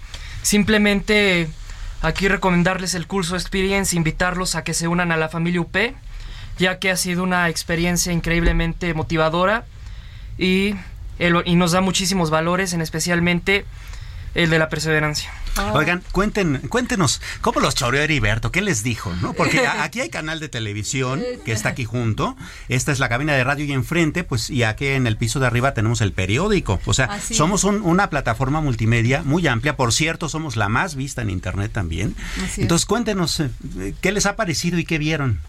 [0.42, 1.50] simplemente
[2.02, 5.76] aquí recomendarles el curso Experience, invitarlos a que se unan a la familia UP,
[6.58, 9.66] ya que ha sido una experiencia increíblemente motivadora
[10.38, 10.76] y
[11.20, 13.66] y nos da muchísimos valores, en especialmente
[14.36, 15.32] el de la perseverancia.
[15.56, 15.72] Ah.
[15.76, 18.52] Oigan, cuenten, cuéntenos, ¿cómo los choreó Heriberto?
[18.52, 19.14] ¿Qué les dijo?
[19.22, 19.34] ¿no?
[19.34, 22.36] Porque aquí hay canal de televisión que está aquí junto.
[22.70, 25.46] Esta es la cabina de radio y enfrente, pues, y aquí en el piso de
[25.46, 26.80] arriba tenemos el periódico.
[26.86, 29.78] O sea, somos una plataforma multimedia muy amplia.
[29.78, 32.16] Por cierto, somos la más vista en internet también.
[32.58, 33.50] Entonces, cuéntenos, eh,
[34.02, 35.40] ¿qué les ha parecido y qué vieron?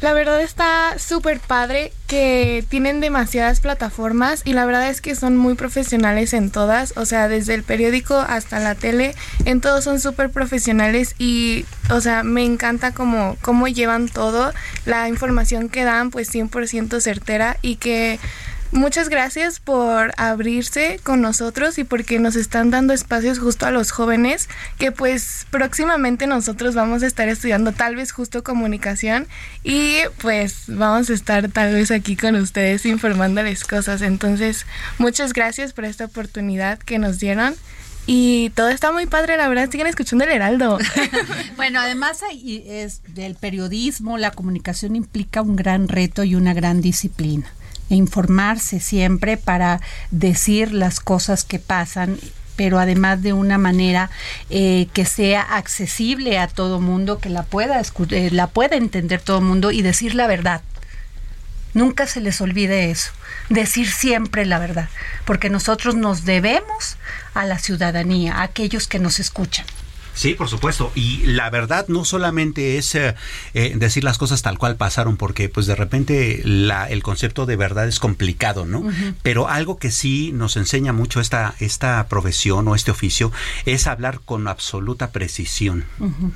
[0.00, 5.36] La verdad está súper padre que tienen demasiadas plataformas y la verdad es que son
[5.36, 9.14] muy profesionales en todas, o sea, desde el periódico hasta la tele,
[9.46, 14.52] en todos son súper profesionales y, o sea, me encanta cómo, cómo llevan todo,
[14.84, 18.18] la información que dan pues 100% certera y que
[18.74, 23.90] muchas gracias por abrirse con nosotros y porque nos están dando espacios justo a los
[23.90, 29.26] jóvenes que pues próximamente nosotros vamos a estar estudiando tal vez justo comunicación
[29.62, 34.02] y pues vamos a estar tal vez aquí con ustedes informándoles cosas.
[34.02, 34.66] Entonces,
[34.98, 37.54] muchas gracias por esta oportunidad que nos dieron.
[38.06, 40.78] Y todo está muy padre, la verdad, siguen escuchando el Heraldo.
[41.56, 42.20] bueno, además
[42.66, 47.46] es del periodismo, la comunicación implica un gran reto y una gran disciplina.
[47.90, 49.80] E informarse siempre para
[50.10, 52.18] decir las cosas que pasan
[52.56, 54.10] pero además de una manera
[54.50, 57.80] eh, que sea accesible a todo mundo, que la pueda,
[58.10, 60.62] eh, la pueda entender todo mundo y decir la verdad.
[61.72, 63.10] Nunca se les olvide eso,
[63.48, 64.88] decir siempre la verdad,
[65.24, 66.96] porque nosotros nos debemos
[67.34, 69.66] a la ciudadanía, a aquellos que nos escuchan.
[70.14, 70.92] Sí, por supuesto.
[70.94, 73.14] Y la verdad no solamente es eh,
[73.52, 77.56] eh, decir las cosas tal cual pasaron, porque pues de repente la, el concepto de
[77.56, 78.84] verdad es complicado, ¿no?
[79.22, 83.32] Pero algo que sí nos enseña mucho esta, esta profesión o este oficio
[83.66, 85.84] es hablar con absoluta precisión,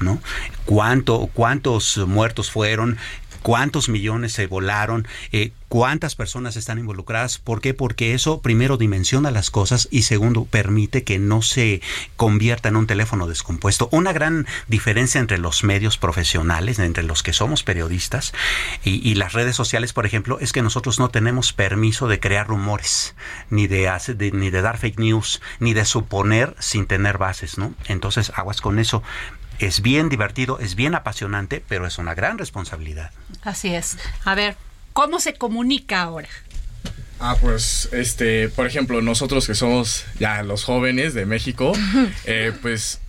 [0.01, 0.21] ¿no?
[0.65, 2.99] ¿Cuánto, ¿Cuántos muertos fueron?
[3.43, 7.39] Cuántos millones se volaron, eh, cuántas personas están involucradas.
[7.39, 7.75] ¿Por qué?
[7.75, 11.81] Porque eso primero dimensiona las cosas y segundo permite que no se
[12.17, 13.89] convierta en un teléfono descompuesto.
[13.93, 18.33] Una gran diferencia entre los medios profesionales, entre los que somos periodistas
[18.85, 23.17] y, las redes sociales, por ejemplo, es que nosotros no tenemos permiso de crear rumores,
[23.51, 23.91] ni de,
[24.33, 27.75] ni de dar fake news, ni de suponer sin tener bases, ¿no?
[27.89, 29.03] Entonces, aguas con eso
[29.59, 33.11] es bien divertido, es bien apasionante, pero es una gran responsabilidad.
[33.43, 33.99] Así es.
[34.25, 34.57] A ver,
[34.93, 36.29] ¿cómo se comunica ahora?
[37.21, 41.73] Ah, pues, este, por ejemplo, nosotros que somos ya los jóvenes de México,
[42.25, 43.01] eh, pues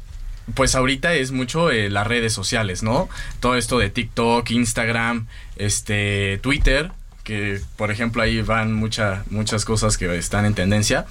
[0.56, 3.10] pues ahorita es mucho eh, las redes sociales, ¿no?
[3.40, 5.28] Todo esto de TikTok, Instagram,
[5.58, 6.92] este, Twitter,
[7.24, 11.06] que por ejemplo ahí van mucha, muchas cosas que están en tendencia.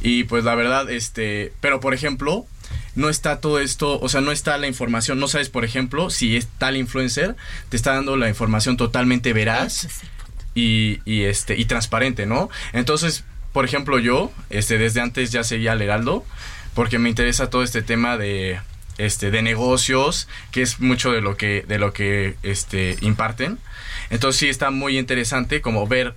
[0.00, 2.46] Y pues la verdad, este, pero por ejemplo,
[2.94, 6.36] no está todo esto, o sea, no está la información, no sabes, por ejemplo, si
[6.36, 7.36] es tal influencer,
[7.68, 9.88] te está dando la información totalmente veraz
[10.54, 12.50] y, y, este, y transparente, ¿no?
[12.72, 16.24] Entonces, por ejemplo, yo, este, desde antes ya seguía al Heraldo,
[16.74, 18.60] porque me interesa todo este tema de,
[18.98, 23.58] este, de negocios, que es mucho de lo que, de lo que, este, imparten.
[24.10, 26.14] Entonces sí está muy interesante como ver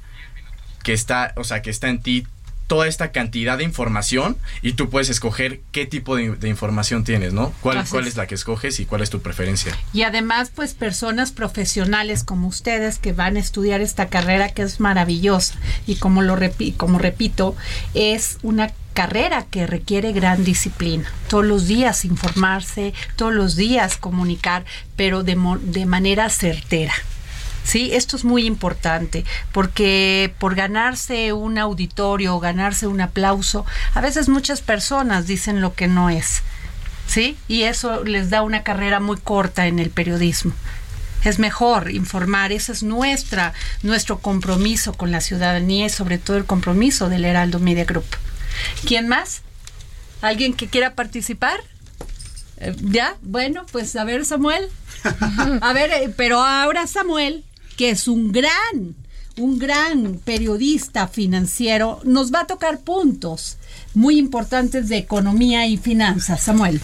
[0.84, 2.28] que está, o sea, que está en ti
[2.68, 7.54] toda esta cantidad de información y tú puedes escoger qué tipo de, información tienes, ¿no?
[7.62, 9.78] ¿Cuál, ¿Cuál es la que escoges y cuál es tu preferencia?
[9.94, 14.80] Y además, pues personas profesionales como ustedes que van a estudiar esta carrera que es
[14.80, 15.56] maravillosa
[15.88, 16.36] y como lo
[16.78, 17.56] como repito,
[17.94, 21.12] es una carrera que requiere gran disciplina.
[21.28, 26.94] Todos los días informarse, todos los días comunicar, pero de, de manera certera.
[27.66, 34.02] Sí, esto es muy importante porque por ganarse un auditorio o ganarse un aplauso, a
[34.02, 36.44] veces muchas personas dicen lo que no es.
[37.08, 37.38] ¿Sí?
[37.48, 40.54] Y eso les da una carrera muy corta en el periodismo.
[41.24, 46.46] Es mejor informar, ese es nuestra, nuestro compromiso con la ciudadanía y sobre todo el
[46.46, 48.06] compromiso del Heraldo Media Group.
[48.88, 49.42] ¿Quién más?
[50.22, 51.60] ¿Alguien que quiera participar?
[52.58, 53.16] Eh, ¿Ya?
[53.22, 54.70] Bueno, pues a ver, Samuel.
[55.62, 57.44] A ver, eh, pero ahora Samuel
[57.76, 58.96] que es un gran,
[59.38, 63.58] un gran periodista financiero, nos va a tocar puntos
[63.94, 66.42] muy importantes de economía y finanzas.
[66.42, 66.82] Samuel.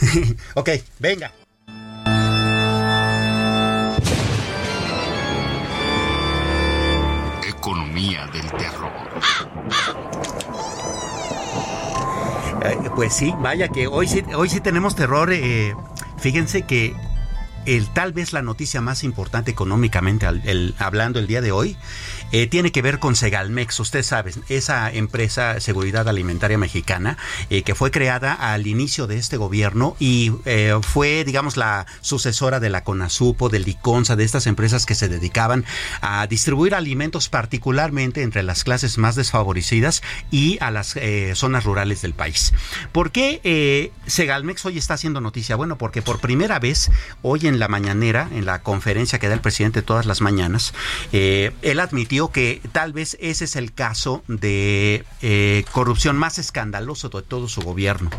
[0.54, 1.32] ok, venga.
[7.46, 8.92] Economía del terror.
[12.64, 15.32] Eh, pues sí, vaya que hoy sí, hoy sí tenemos terror.
[15.32, 15.74] Eh,
[16.18, 16.94] fíjense que
[17.66, 20.26] el, tal vez la noticia más importante económicamente
[20.78, 21.76] hablando el día de hoy
[22.32, 23.78] eh, tiene que ver con Segalmex.
[23.78, 27.16] Usted sabe, esa empresa seguridad alimentaria mexicana
[27.48, 32.58] eh, que fue creada al inicio de este gobierno y eh, fue, digamos, la sucesora
[32.60, 35.64] de la CONASUPO, del ICONSA, de estas empresas que se dedicaban
[36.00, 40.96] a distribuir alimentos particularmente entre las clases más desfavorecidas y a las
[41.34, 42.52] zonas rurales del país.
[42.92, 45.56] ¿Por qué Segalmex hoy está haciendo noticia?
[45.56, 46.90] Bueno, porque por primera vez
[47.22, 50.74] hoy en la mañanera, en la conferencia que da el presidente todas las mañanas,
[51.12, 57.22] él admitió que tal vez ese es el caso de eh, corrupción más escandaloso de
[57.22, 58.10] todo su gobierno.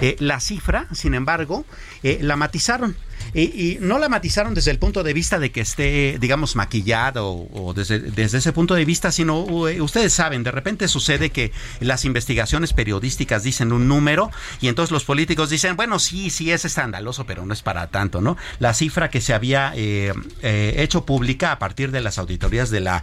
[0.00, 1.64] Eh, la cifra, sin embargo,
[2.02, 2.96] eh, la matizaron.
[3.34, 7.72] Y, no la matizaron desde el punto de vista de que esté, digamos, maquillado o,
[7.74, 12.04] desde, desde, ese punto de vista, sino eh, ustedes saben, de repente sucede que las
[12.04, 17.26] investigaciones periodísticas dicen un número y entonces los políticos dicen, bueno, sí, sí es escandaloso,
[17.26, 18.36] pero no es para tanto, ¿no?
[18.58, 20.12] La cifra que se había eh,
[20.42, 23.02] eh, hecho pública a partir de las auditorías de la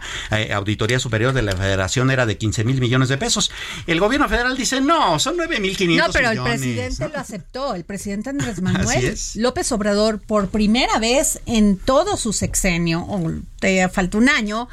[0.54, 3.50] Auditoría Superior de la Federación era de 15 mil millones de pesos.
[3.86, 7.74] El gobierno federal dice, no, son 9 mil 500 No, pero el presidente lo aceptó,
[7.74, 13.88] el presidente Andrés Manuel López Obrador por primera vez en todo su sexenio, o te
[13.88, 14.68] falta un año,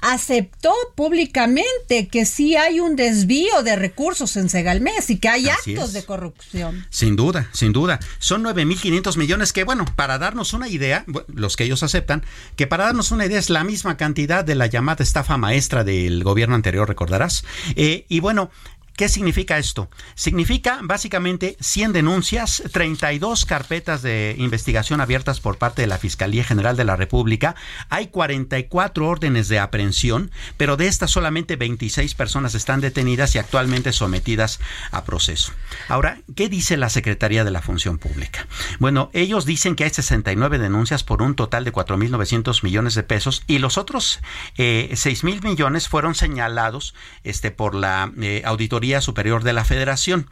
[0.00, 5.92] aceptó públicamente que sí hay un desvío de recursos en Segalmes y que hay actos
[5.92, 6.86] de corrupción.
[6.90, 8.00] Sin duda, sin duda.
[8.18, 12.24] Son 9.500 millones que, bueno, para darnos una idea, los que ellos aceptan,
[12.56, 16.24] que para darnos una idea es la misma cantidad de la llamada estafa maestra del
[16.24, 17.44] gobierno anterior, recordarás.
[17.76, 18.50] Eh, y bueno,
[19.00, 19.88] ¿Qué significa esto?
[20.14, 26.76] Significa básicamente 100 denuncias, 32 carpetas de investigación abiertas por parte de la Fiscalía General
[26.76, 27.54] de la República.
[27.88, 33.94] Hay 44 órdenes de aprehensión, pero de estas solamente 26 personas están detenidas y actualmente
[33.94, 35.52] sometidas a proceso.
[35.88, 38.46] Ahora, ¿qué dice la Secretaría de la Función Pública?
[38.80, 43.44] Bueno, ellos dicen que hay 69 denuncias por un total de 4.900 millones de pesos
[43.46, 44.20] y los otros
[44.58, 46.94] eh, 6.000 millones fueron señalados
[47.24, 50.28] este, por la eh, auditoría Superior de la Federación.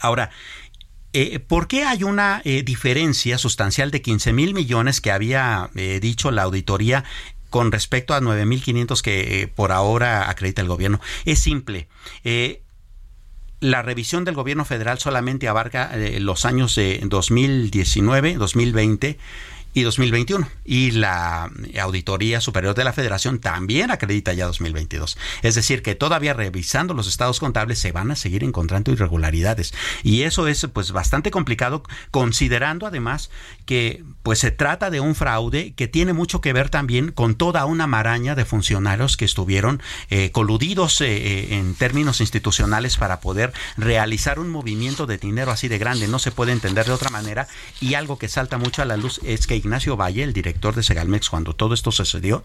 [0.00, 0.30] Ahora,
[1.18, 5.98] eh, ¿Por qué hay una eh, diferencia sustancial de 15 mil millones que había eh,
[5.98, 7.04] dicho la auditoría
[7.48, 11.00] con respecto a 9.500 que por ahora acredita el gobierno?
[11.24, 11.88] Es simple.
[13.60, 19.18] la revisión del gobierno federal solamente abarca los años de 2019, 2020
[19.76, 20.48] y 2021.
[20.64, 21.50] Y la
[21.82, 25.18] Auditoría Superior de la Federación también acredita ya 2022.
[25.42, 29.74] Es decir, que todavía revisando los estados contables se van a seguir encontrando irregularidades.
[30.02, 33.28] Y eso es pues bastante complicado considerando además
[33.66, 37.66] que pues se trata de un fraude que tiene mucho que ver también con toda
[37.66, 43.52] una maraña de funcionarios que estuvieron eh, coludidos eh, eh, en términos institucionales para poder
[43.76, 46.08] realizar un movimiento de dinero así de grande.
[46.08, 47.46] No se puede entender de otra manera.
[47.78, 50.82] Y algo que salta mucho a la luz es que Ignacio Valle, el director de
[50.82, 52.44] Segalmex, cuando todo esto sucedió,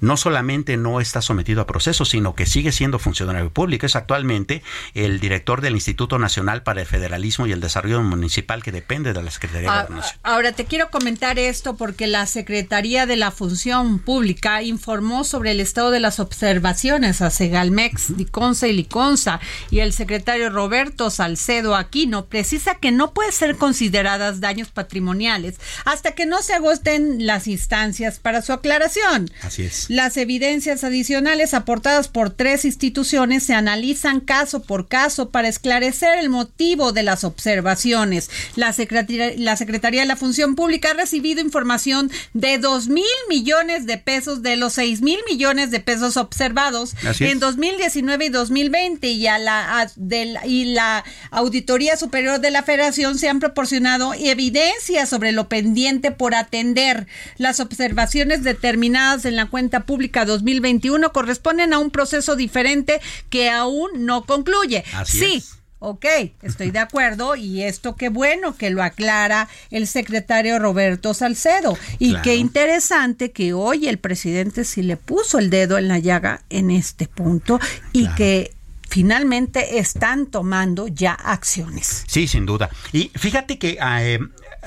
[0.00, 3.86] no solamente no está sometido a proceso, sino que sigue siendo funcionario público.
[3.86, 4.62] Es actualmente
[4.94, 9.22] el director del Instituto Nacional para el Federalismo y el Desarrollo Municipal, que depende de
[9.22, 10.20] la Secretaría de ah, Gobernación.
[10.22, 15.60] Ahora te quiero comentar esto porque la Secretaría de la Función Pública informó sobre el
[15.60, 19.40] estado de las observaciones a Segalmex, Liconza y Liconza,
[19.70, 26.12] y el secretario Roberto Salcedo Aquino precisa que no puede ser consideradas daños patrimoniales hasta
[26.12, 29.30] que no se agosten las instancias para su aclaración.
[29.42, 29.86] Así es.
[29.88, 36.28] Las evidencias adicionales aportadas por tres instituciones se analizan caso por caso para esclarecer el
[36.28, 38.30] motivo de las observaciones.
[38.56, 43.86] La Secretaría, la Secretaría de la Función Pública ha recibido información de dos mil millones
[43.86, 49.26] de pesos de los seis mil millones de pesos observados en 2019 y 2020 y
[49.26, 49.90] a la
[50.44, 56.34] y la Auditoría Superior de la Federación se han proporcionado evidencias sobre lo pendiente por
[56.38, 57.06] atender.
[57.36, 64.06] Las observaciones determinadas en la cuenta pública 2021 corresponden a un proceso diferente que aún
[64.06, 64.84] no concluye.
[65.04, 65.42] sí.
[65.80, 66.06] Ok,
[66.42, 72.16] estoy de acuerdo y esto qué bueno que lo aclara el secretario Roberto Salcedo y
[72.22, 76.72] qué interesante que hoy el presidente sí le puso el dedo en la llaga en
[76.72, 77.60] este punto
[77.92, 78.50] y que
[78.88, 82.04] finalmente están tomando ya acciones.
[82.08, 82.70] Sí, sin duda.
[82.92, 84.18] Y fíjate que eh,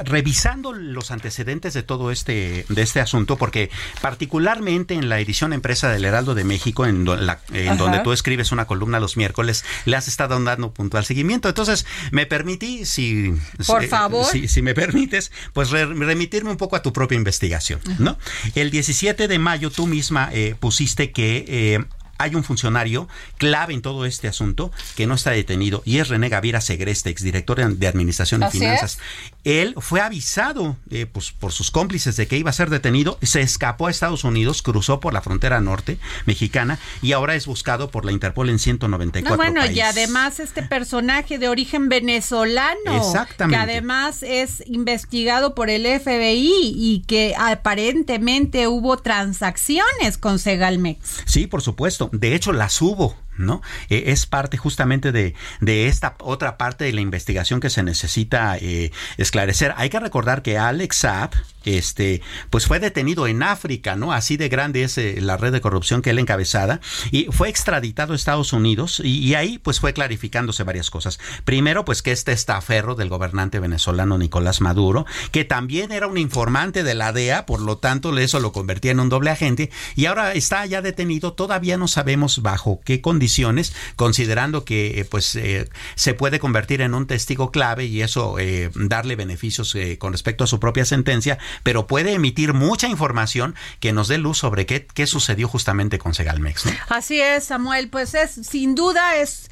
[0.03, 3.69] revisando los antecedentes de todo este de este asunto, porque
[4.01, 8.99] particularmente en la edición empresa del Heraldo de México, en, donde tú escribes una columna
[8.99, 11.49] los miércoles, le has estado dando puntual seguimiento.
[11.49, 13.33] Entonces, me permití, si,
[13.65, 14.25] Por favor.
[14.25, 18.17] Si, me permites, pues remitirme un poco a tu propia investigación, ¿no?
[18.55, 21.85] El 17 de mayo tú misma eh, pusiste que eh,
[22.21, 26.29] hay un funcionario clave en todo este asunto que no está detenido y es René
[26.29, 28.99] Gaviera Segreste, exdirector de Administración y Finanzas.
[29.43, 33.41] Él fue avisado eh, pues, por sus cómplices de que iba a ser detenido, se
[33.41, 38.05] escapó a Estados Unidos, cruzó por la frontera norte mexicana y ahora es buscado por
[38.05, 43.13] la Interpol en 194 no, bueno, y además este personaje de origen venezolano,
[43.49, 51.23] que además es investigado por el FBI y que aparentemente hubo transacciones con Segalmex.
[51.25, 52.09] Sí, por supuesto.
[52.11, 53.61] De hecho, las hubo ¿no?
[53.89, 58.57] Eh, es parte justamente de, de, esta otra parte de la investigación que se necesita
[58.57, 59.73] eh, esclarecer.
[59.77, 61.31] Hay que recordar que Alex Saab,
[61.65, 64.13] este, pues fue detenido en África, ¿no?
[64.13, 66.79] Así de grande es eh, la red de corrupción que él encabezada
[67.11, 71.19] y fue extraditado a Estados Unidos y, ahí pues fue clarificándose varias cosas.
[71.45, 76.83] Primero, pues que este estaferro del gobernante venezolano Nicolás Maduro, que también era un informante
[76.83, 80.33] de la DEA, por lo tanto eso lo convertía en un doble agente y ahora
[80.33, 86.13] está ya detenido, todavía no sabemos bajo qué condiciones, considerando que eh, pues eh, se
[86.13, 88.35] puede convertir en un testigo clave y eso
[88.75, 94.07] darle beneficios con respecto a su propia sentencia, pero puede emitir mucha información que nos
[94.07, 96.65] dé luz sobre qué, qué sucedió justamente con Segalmex.
[96.65, 96.71] ¿no?
[96.89, 99.49] Así es, Samuel, pues es sin duda es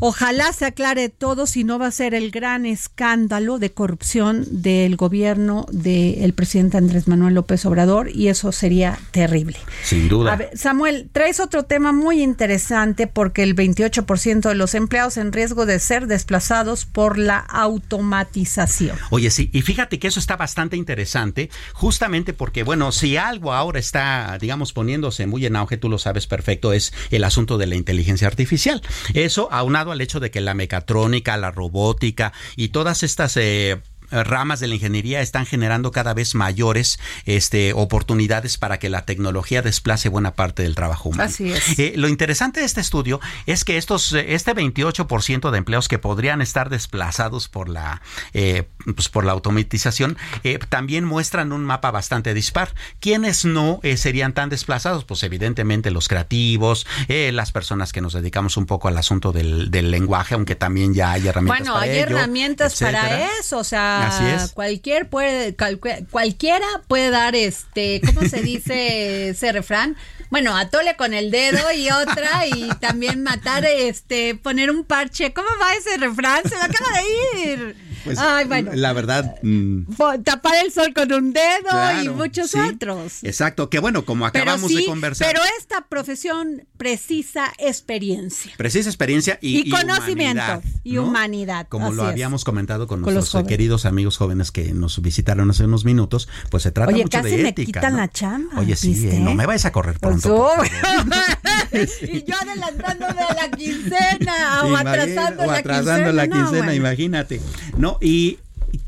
[0.00, 4.96] Ojalá se aclare todo si no va a ser el gran escándalo de corrupción del
[4.96, 9.58] gobierno del presidente Andrés Manuel López Obrador y eso sería terrible.
[9.82, 10.36] Sin duda.
[10.36, 15.66] Ver, Samuel, traes otro tema muy interesante porque el 28% de los empleados en riesgo
[15.66, 18.96] de ser desplazados por la automatización.
[19.10, 23.78] Oye, sí, y fíjate que eso está bastante interesante, justamente porque, bueno, si algo ahora
[23.78, 27.74] está, digamos, poniéndose muy en auge, tú lo sabes perfecto, es el asunto de la
[27.74, 28.82] inteligencia artificial.
[29.14, 33.80] Eso aunado al hecho de que la mecatrónica, la robótica y todas estas eh,
[34.10, 39.62] ramas de la ingeniería están generando cada vez mayores este, oportunidades para que la tecnología
[39.62, 41.24] desplace buena parte del trabajo humano.
[41.24, 41.78] Así es.
[41.78, 46.40] Eh, lo interesante de este estudio es que estos, este 28% de empleos que podrían
[46.40, 48.02] estar desplazados por la,
[48.32, 52.74] eh, pues por la automatización eh, también muestran un mapa bastante dispar.
[53.00, 55.04] ¿Quiénes no eh, serían tan desplazados?
[55.04, 59.70] Pues evidentemente los creativos, eh, las personas que nos dedicamos un poco al asunto del,
[59.70, 63.00] del lenguaje, aunque también ya hay herramientas bueno, para hay ello, herramientas etcétera.
[63.02, 64.52] para eso, o sea, Así es.
[64.52, 65.78] cualquier puede, cual-
[66.10, 69.96] cualquiera puede dar este, ¿cómo se dice ese refrán?
[70.30, 75.32] Bueno, atole con el dedo y otra y también matar, este, poner un parche.
[75.32, 76.42] ¿Cómo va ese refrán?
[76.42, 77.76] Se me acaba de ir.
[78.08, 78.70] Pues, Ay, bueno.
[78.74, 79.36] La verdad.
[79.42, 82.58] mm, Po- Tapar el sol con un dedo y Claro, muchos sí.
[82.58, 83.22] otros.
[83.22, 85.26] Exacto, que bueno, como acabamos sí, de conversar.
[85.28, 88.52] pero esta profesión precisa experiencia.
[88.56, 91.02] Precisa experiencia y, Y conocimiento, humanidad, y ¿no?
[91.04, 92.08] humanidad, Como así lo es.
[92.10, 96.62] habíamos comentado con, Con nuestros queridos amigos jóvenes que nos visitaron hace unos minutos, pues
[96.62, 97.66] se trata Oye, mucho casi de me ética.
[97.80, 97.98] quitan ¿no?
[97.98, 100.28] la chamba, Oye, sí, eh, no me vayas a correr Pues, pronto.
[100.36, 100.62] por oh.
[102.02, 106.12] y yo adelantándome a la quincena o Imagina- atrasando, o la, atrasando quincena.
[106.12, 106.72] la no, quincena, bueno.
[106.74, 107.40] imagínate.
[107.76, 108.38] No, y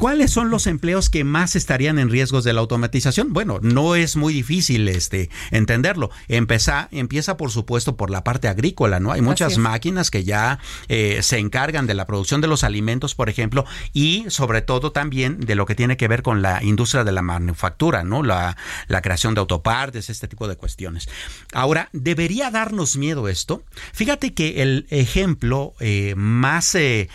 [0.01, 3.35] ¿Cuáles son los empleos que más estarían en riesgos de la automatización?
[3.35, 6.09] Bueno, no es muy difícil este entenderlo.
[6.27, 9.13] Empeza, empieza, por supuesto, por la parte agrícola, ¿no?
[9.13, 13.29] Hay muchas máquinas que ya eh, se encargan de la producción de los alimentos, por
[13.29, 17.13] ejemplo, y sobre todo también de lo que tiene que ver con la industria de
[17.13, 18.23] la manufactura, ¿no?
[18.23, 18.57] La,
[18.89, 21.11] la creación de autopartes, este tipo de cuestiones.
[21.53, 23.65] Ahora, ¿debería darnos miedo esto?
[23.93, 27.11] Fíjate que el ejemplo eh, más, eh,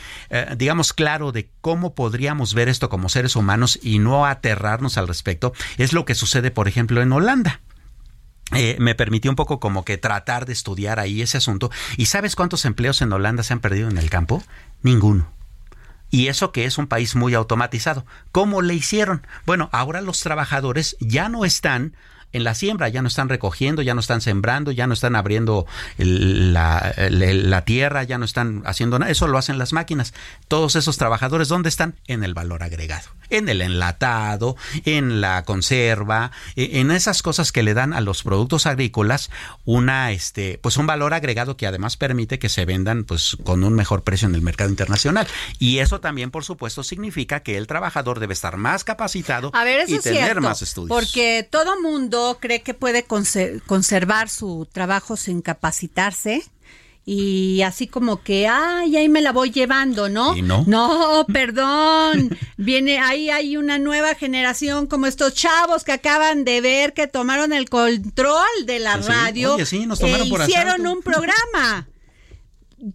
[0.55, 5.53] digamos, claro de cómo podríamos ver esto como seres humanos y no aterrarnos al respecto
[5.78, 7.61] es lo que sucede, por ejemplo, en Holanda.
[8.53, 11.71] Eh, me permitió un poco como que tratar de estudiar ahí ese asunto.
[11.97, 14.43] ¿Y sabes cuántos empleos en Holanda se han perdido en el campo?
[14.84, 15.32] Ninguno.
[16.11, 18.05] Y eso que es un país muy automatizado.
[18.32, 19.26] ¿Cómo le hicieron?
[19.45, 21.95] Bueno, ahora los trabajadores ya no están
[22.36, 25.65] en la siembra, ya no están recogiendo, ya no están sembrando, ya no están abriendo
[25.97, 29.11] la, el- la tierra, ya no están haciendo nada.
[29.11, 30.13] Eso lo hacen las máquinas.
[30.47, 31.95] Todos esos trabajadores, ¿dónde están?
[32.07, 34.55] En el valor agregado, en el enlatado,
[34.86, 39.29] en la conserva, e- en esas cosas que le dan a los productos agrícolas
[39.63, 43.73] una, este, pues un valor agregado que además permite que se vendan, pues, con un
[43.73, 45.27] mejor precio en el mercado internacional.
[45.59, 49.81] Y eso también, por supuesto, significa que el trabajador debe estar más capacitado A ver,
[49.81, 50.89] eso y tener cierto, más estudios.
[50.97, 56.43] porque todo mundo cree que puede conser- conservar su trabajo sin capacitarse
[57.07, 60.36] y así como que, ay, ahí me la voy llevando, ¿no?
[60.36, 60.63] Y no.
[60.65, 62.36] No, perdón.
[62.57, 67.53] Viene, ahí hay una nueva generación como estos chavos que acaban de ver que tomaron
[67.53, 69.09] el control de la Sí, sí.
[69.09, 69.53] radio.
[69.53, 70.91] Oye, sí, nos tomaron e por hicieron asalto.
[70.93, 71.88] un programa.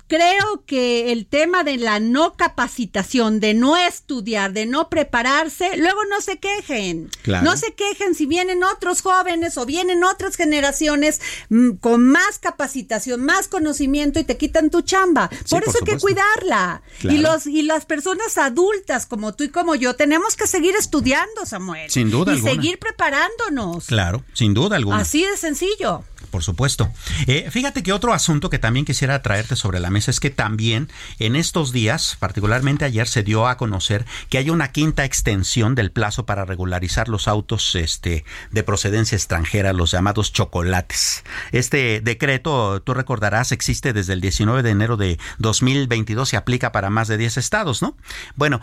[0.08, 6.04] Creo que el tema de la no capacitación, de no estudiar, de no prepararse, luego
[6.04, 7.10] no se quejen.
[7.22, 7.44] Claro.
[7.44, 13.24] No se quejen si vienen otros jóvenes o vienen otras generaciones mm, con más capacitación,
[13.24, 15.30] más conocimiento y te quitan tu chamba.
[15.30, 16.82] Sí, por por eso hay que cuidarla.
[17.00, 17.16] Claro.
[17.16, 21.46] Y los y las personas adultas como tú y como yo tenemos que seguir estudiando,
[21.46, 21.90] Samuel.
[21.90, 22.52] Sin duda y alguna.
[22.52, 23.86] seguir preparándonos.
[23.86, 24.98] Claro, sin duda alguna.
[24.98, 26.04] Así de sencillo.
[26.30, 26.92] Por supuesto.
[27.26, 30.88] Eh, fíjate que otro asunto que también quisiera traerte sobre la mesa es que también
[31.18, 35.90] en estos días, particularmente ayer, se dio a conocer que hay una quinta extensión del
[35.90, 41.24] plazo para regularizar los autos este, de procedencia extranjera, los llamados chocolates.
[41.52, 46.90] Este decreto, tú recordarás, existe desde el 19 de enero de 2022 y aplica para
[46.90, 47.96] más de 10 estados, ¿no?
[48.36, 48.60] Bueno,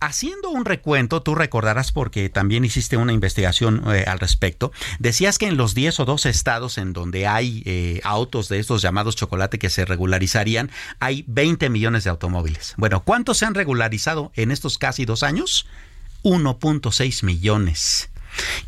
[0.00, 5.46] haciendo un recuento, tú recordarás porque también hiciste una investigación eh, al respecto, decías que
[5.46, 9.58] en los 10 o 12 estados en donde hay eh, autos de estos llamados chocolate
[9.58, 12.74] que se regularizarían, hay 20 millones de automóviles.
[12.76, 15.66] Bueno, ¿cuántos se han regularizado en estos casi dos años?
[16.22, 18.10] 1.6 millones.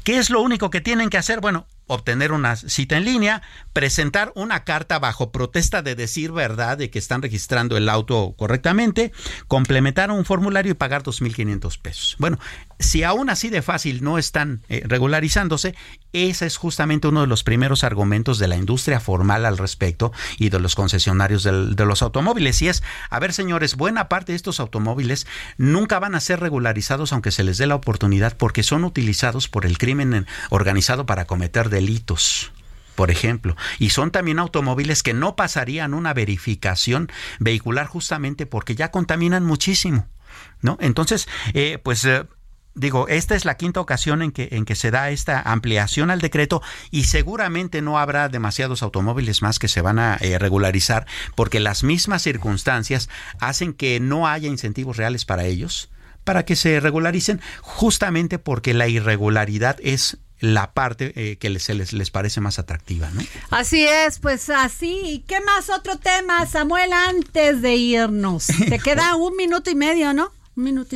[0.05, 1.40] ¿Qué es lo único que tienen que hacer?
[1.40, 6.91] Bueno, obtener una cita en línea, presentar una carta bajo protesta de decir verdad de
[6.91, 9.12] que están registrando el auto correctamente,
[9.49, 12.16] complementar un formulario y pagar 2.500 pesos.
[12.18, 12.39] Bueno,
[12.78, 15.74] si aún así de fácil no están eh, regularizándose,
[16.12, 20.51] ese es justamente uno de los primeros argumentos de la industria formal al respecto y
[20.51, 22.61] de los concesionarios de los automóviles.
[22.62, 25.26] Y es, a ver señores, buena parte de estos automóviles
[25.57, 29.64] nunca van a ser regularizados aunque se les dé la oportunidad porque son utilizados por
[29.64, 32.53] el crimen organizado para cometer delitos
[32.95, 37.11] por ejemplo, y son también automóviles que no pasarían una verificación
[37.41, 40.07] vehicular justamente porque ya contaminan muchísimo,
[40.61, 40.77] ¿no?
[40.81, 42.27] Entonces, eh, pues eh,
[42.75, 46.20] digo, esta es la quinta ocasión en que, en que se da esta ampliación al
[46.20, 51.61] decreto y seguramente no habrá demasiados automóviles más que se van a eh, regularizar porque
[51.61, 53.09] las mismas circunstancias
[53.41, 55.91] hacen que no haya incentivos reales para ellos
[56.25, 61.93] para que se regularicen justamente porque la irregularidad es la parte eh, que les, les,
[61.93, 63.22] les, parece más atractiva, ¿no?
[63.51, 65.24] Así es, pues así.
[65.28, 68.49] ¿Qué más otro tema, Samuel, antes de irnos?
[68.68, 70.32] Te queda un minuto y medio, ¿no?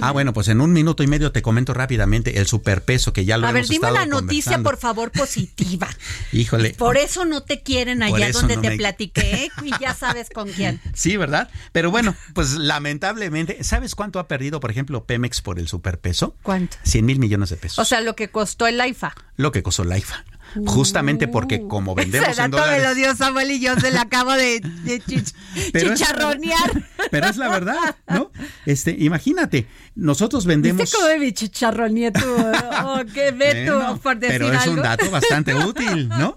[0.00, 3.38] Ah, bueno, pues en un minuto y medio te comento rápidamente el superpeso que ya
[3.38, 5.88] lo A ver, dime la noticia, por favor, positiva.
[6.32, 6.74] Híjole.
[6.74, 10.80] Por eso no te quieren allá donde te platiqué y ya sabes con quién.
[10.94, 11.50] Sí, ¿verdad?
[11.72, 16.34] Pero bueno, pues lamentablemente, ¿sabes cuánto ha perdido, por ejemplo, Pemex por el superpeso?
[16.42, 16.76] ¿Cuánto?
[16.84, 17.78] 100 mil millones de pesos.
[17.78, 19.14] O sea, lo que costó el IFA.
[19.36, 20.24] Lo que costó el IFA
[20.64, 21.68] justamente porque uh.
[21.68, 24.60] como vendemos Ese dato me lo dio Samuel y yo se la acabo de,
[25.72, 26.84] chicharronear.
[27.10, 28.30] pero es la verdad, ¿no?
[28.64, 30.82] Este, imagínate, nosotros vendemos.
[30.82, 32.24] ¿Viste cómo me chicharroneé tú?
[32.84, 33.70] Oh, qué ve
[34.02, 36.36] por decir Pero es un dato bastante útil, ¿no?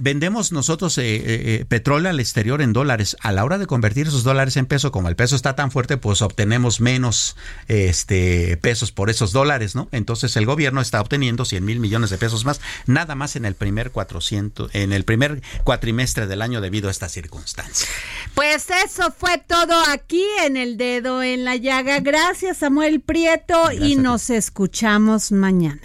[0.00, 3.16] Vendemos nosotros eh, eh, eh, petróleo al exterior en dólares.
[3.20, 5.96] A la hora de convertir esos dólares en peso, como el peso está tan fuerte,
[5.96, 7.36] pues obtenemos menos
[7.68, 9.88] este, pesos por esos dólares, ¿no?
[9.92, 13.54] Entonces el gobierno está obteniendo 100 mil millones de pesos más, nada más en el
[13.54, 17.88] primer 400, en el primer cuatrimestre del año debido a esta circunstancia.
[18.34, 22.00] Pues eso fue todo aquí en el dedo en la llaga.
[22.00, 25.80] Gracias Samuel Prieto y nos escuchamos mañana.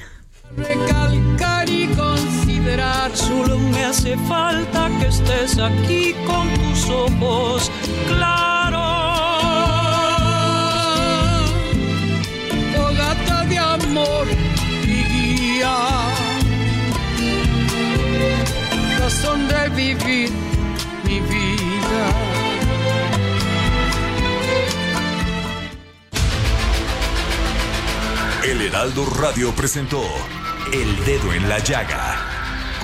[3.13, 7.71] Solo me hace falta que estés aquí con tus ojos
[8.07, 8.79] claros.
[12.75, 14.27] Fogata de amor
[14.83, 15.77] y guía,
[18.99, 20.31] razón de vivir
[21.05, 22.05] mi vida.
[28.43, 30.03] El Heraldo Radio presentó
[30.73, 32.38] el Dedo en la Llaga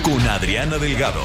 [0.06, 1.20] con Adriana Delgado.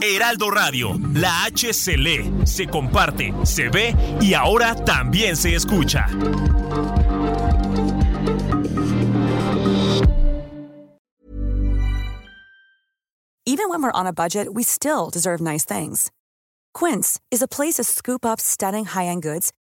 [0.00, 6.06] Heraldo Radio, la H se lee, se comparte, se ve y ahora también se escucha.
[13.44, 16.12] Even when we're on a budget, we still deserve nice things.
[16.74, 19.52] Quince is a place to scoop up stunning high-end goods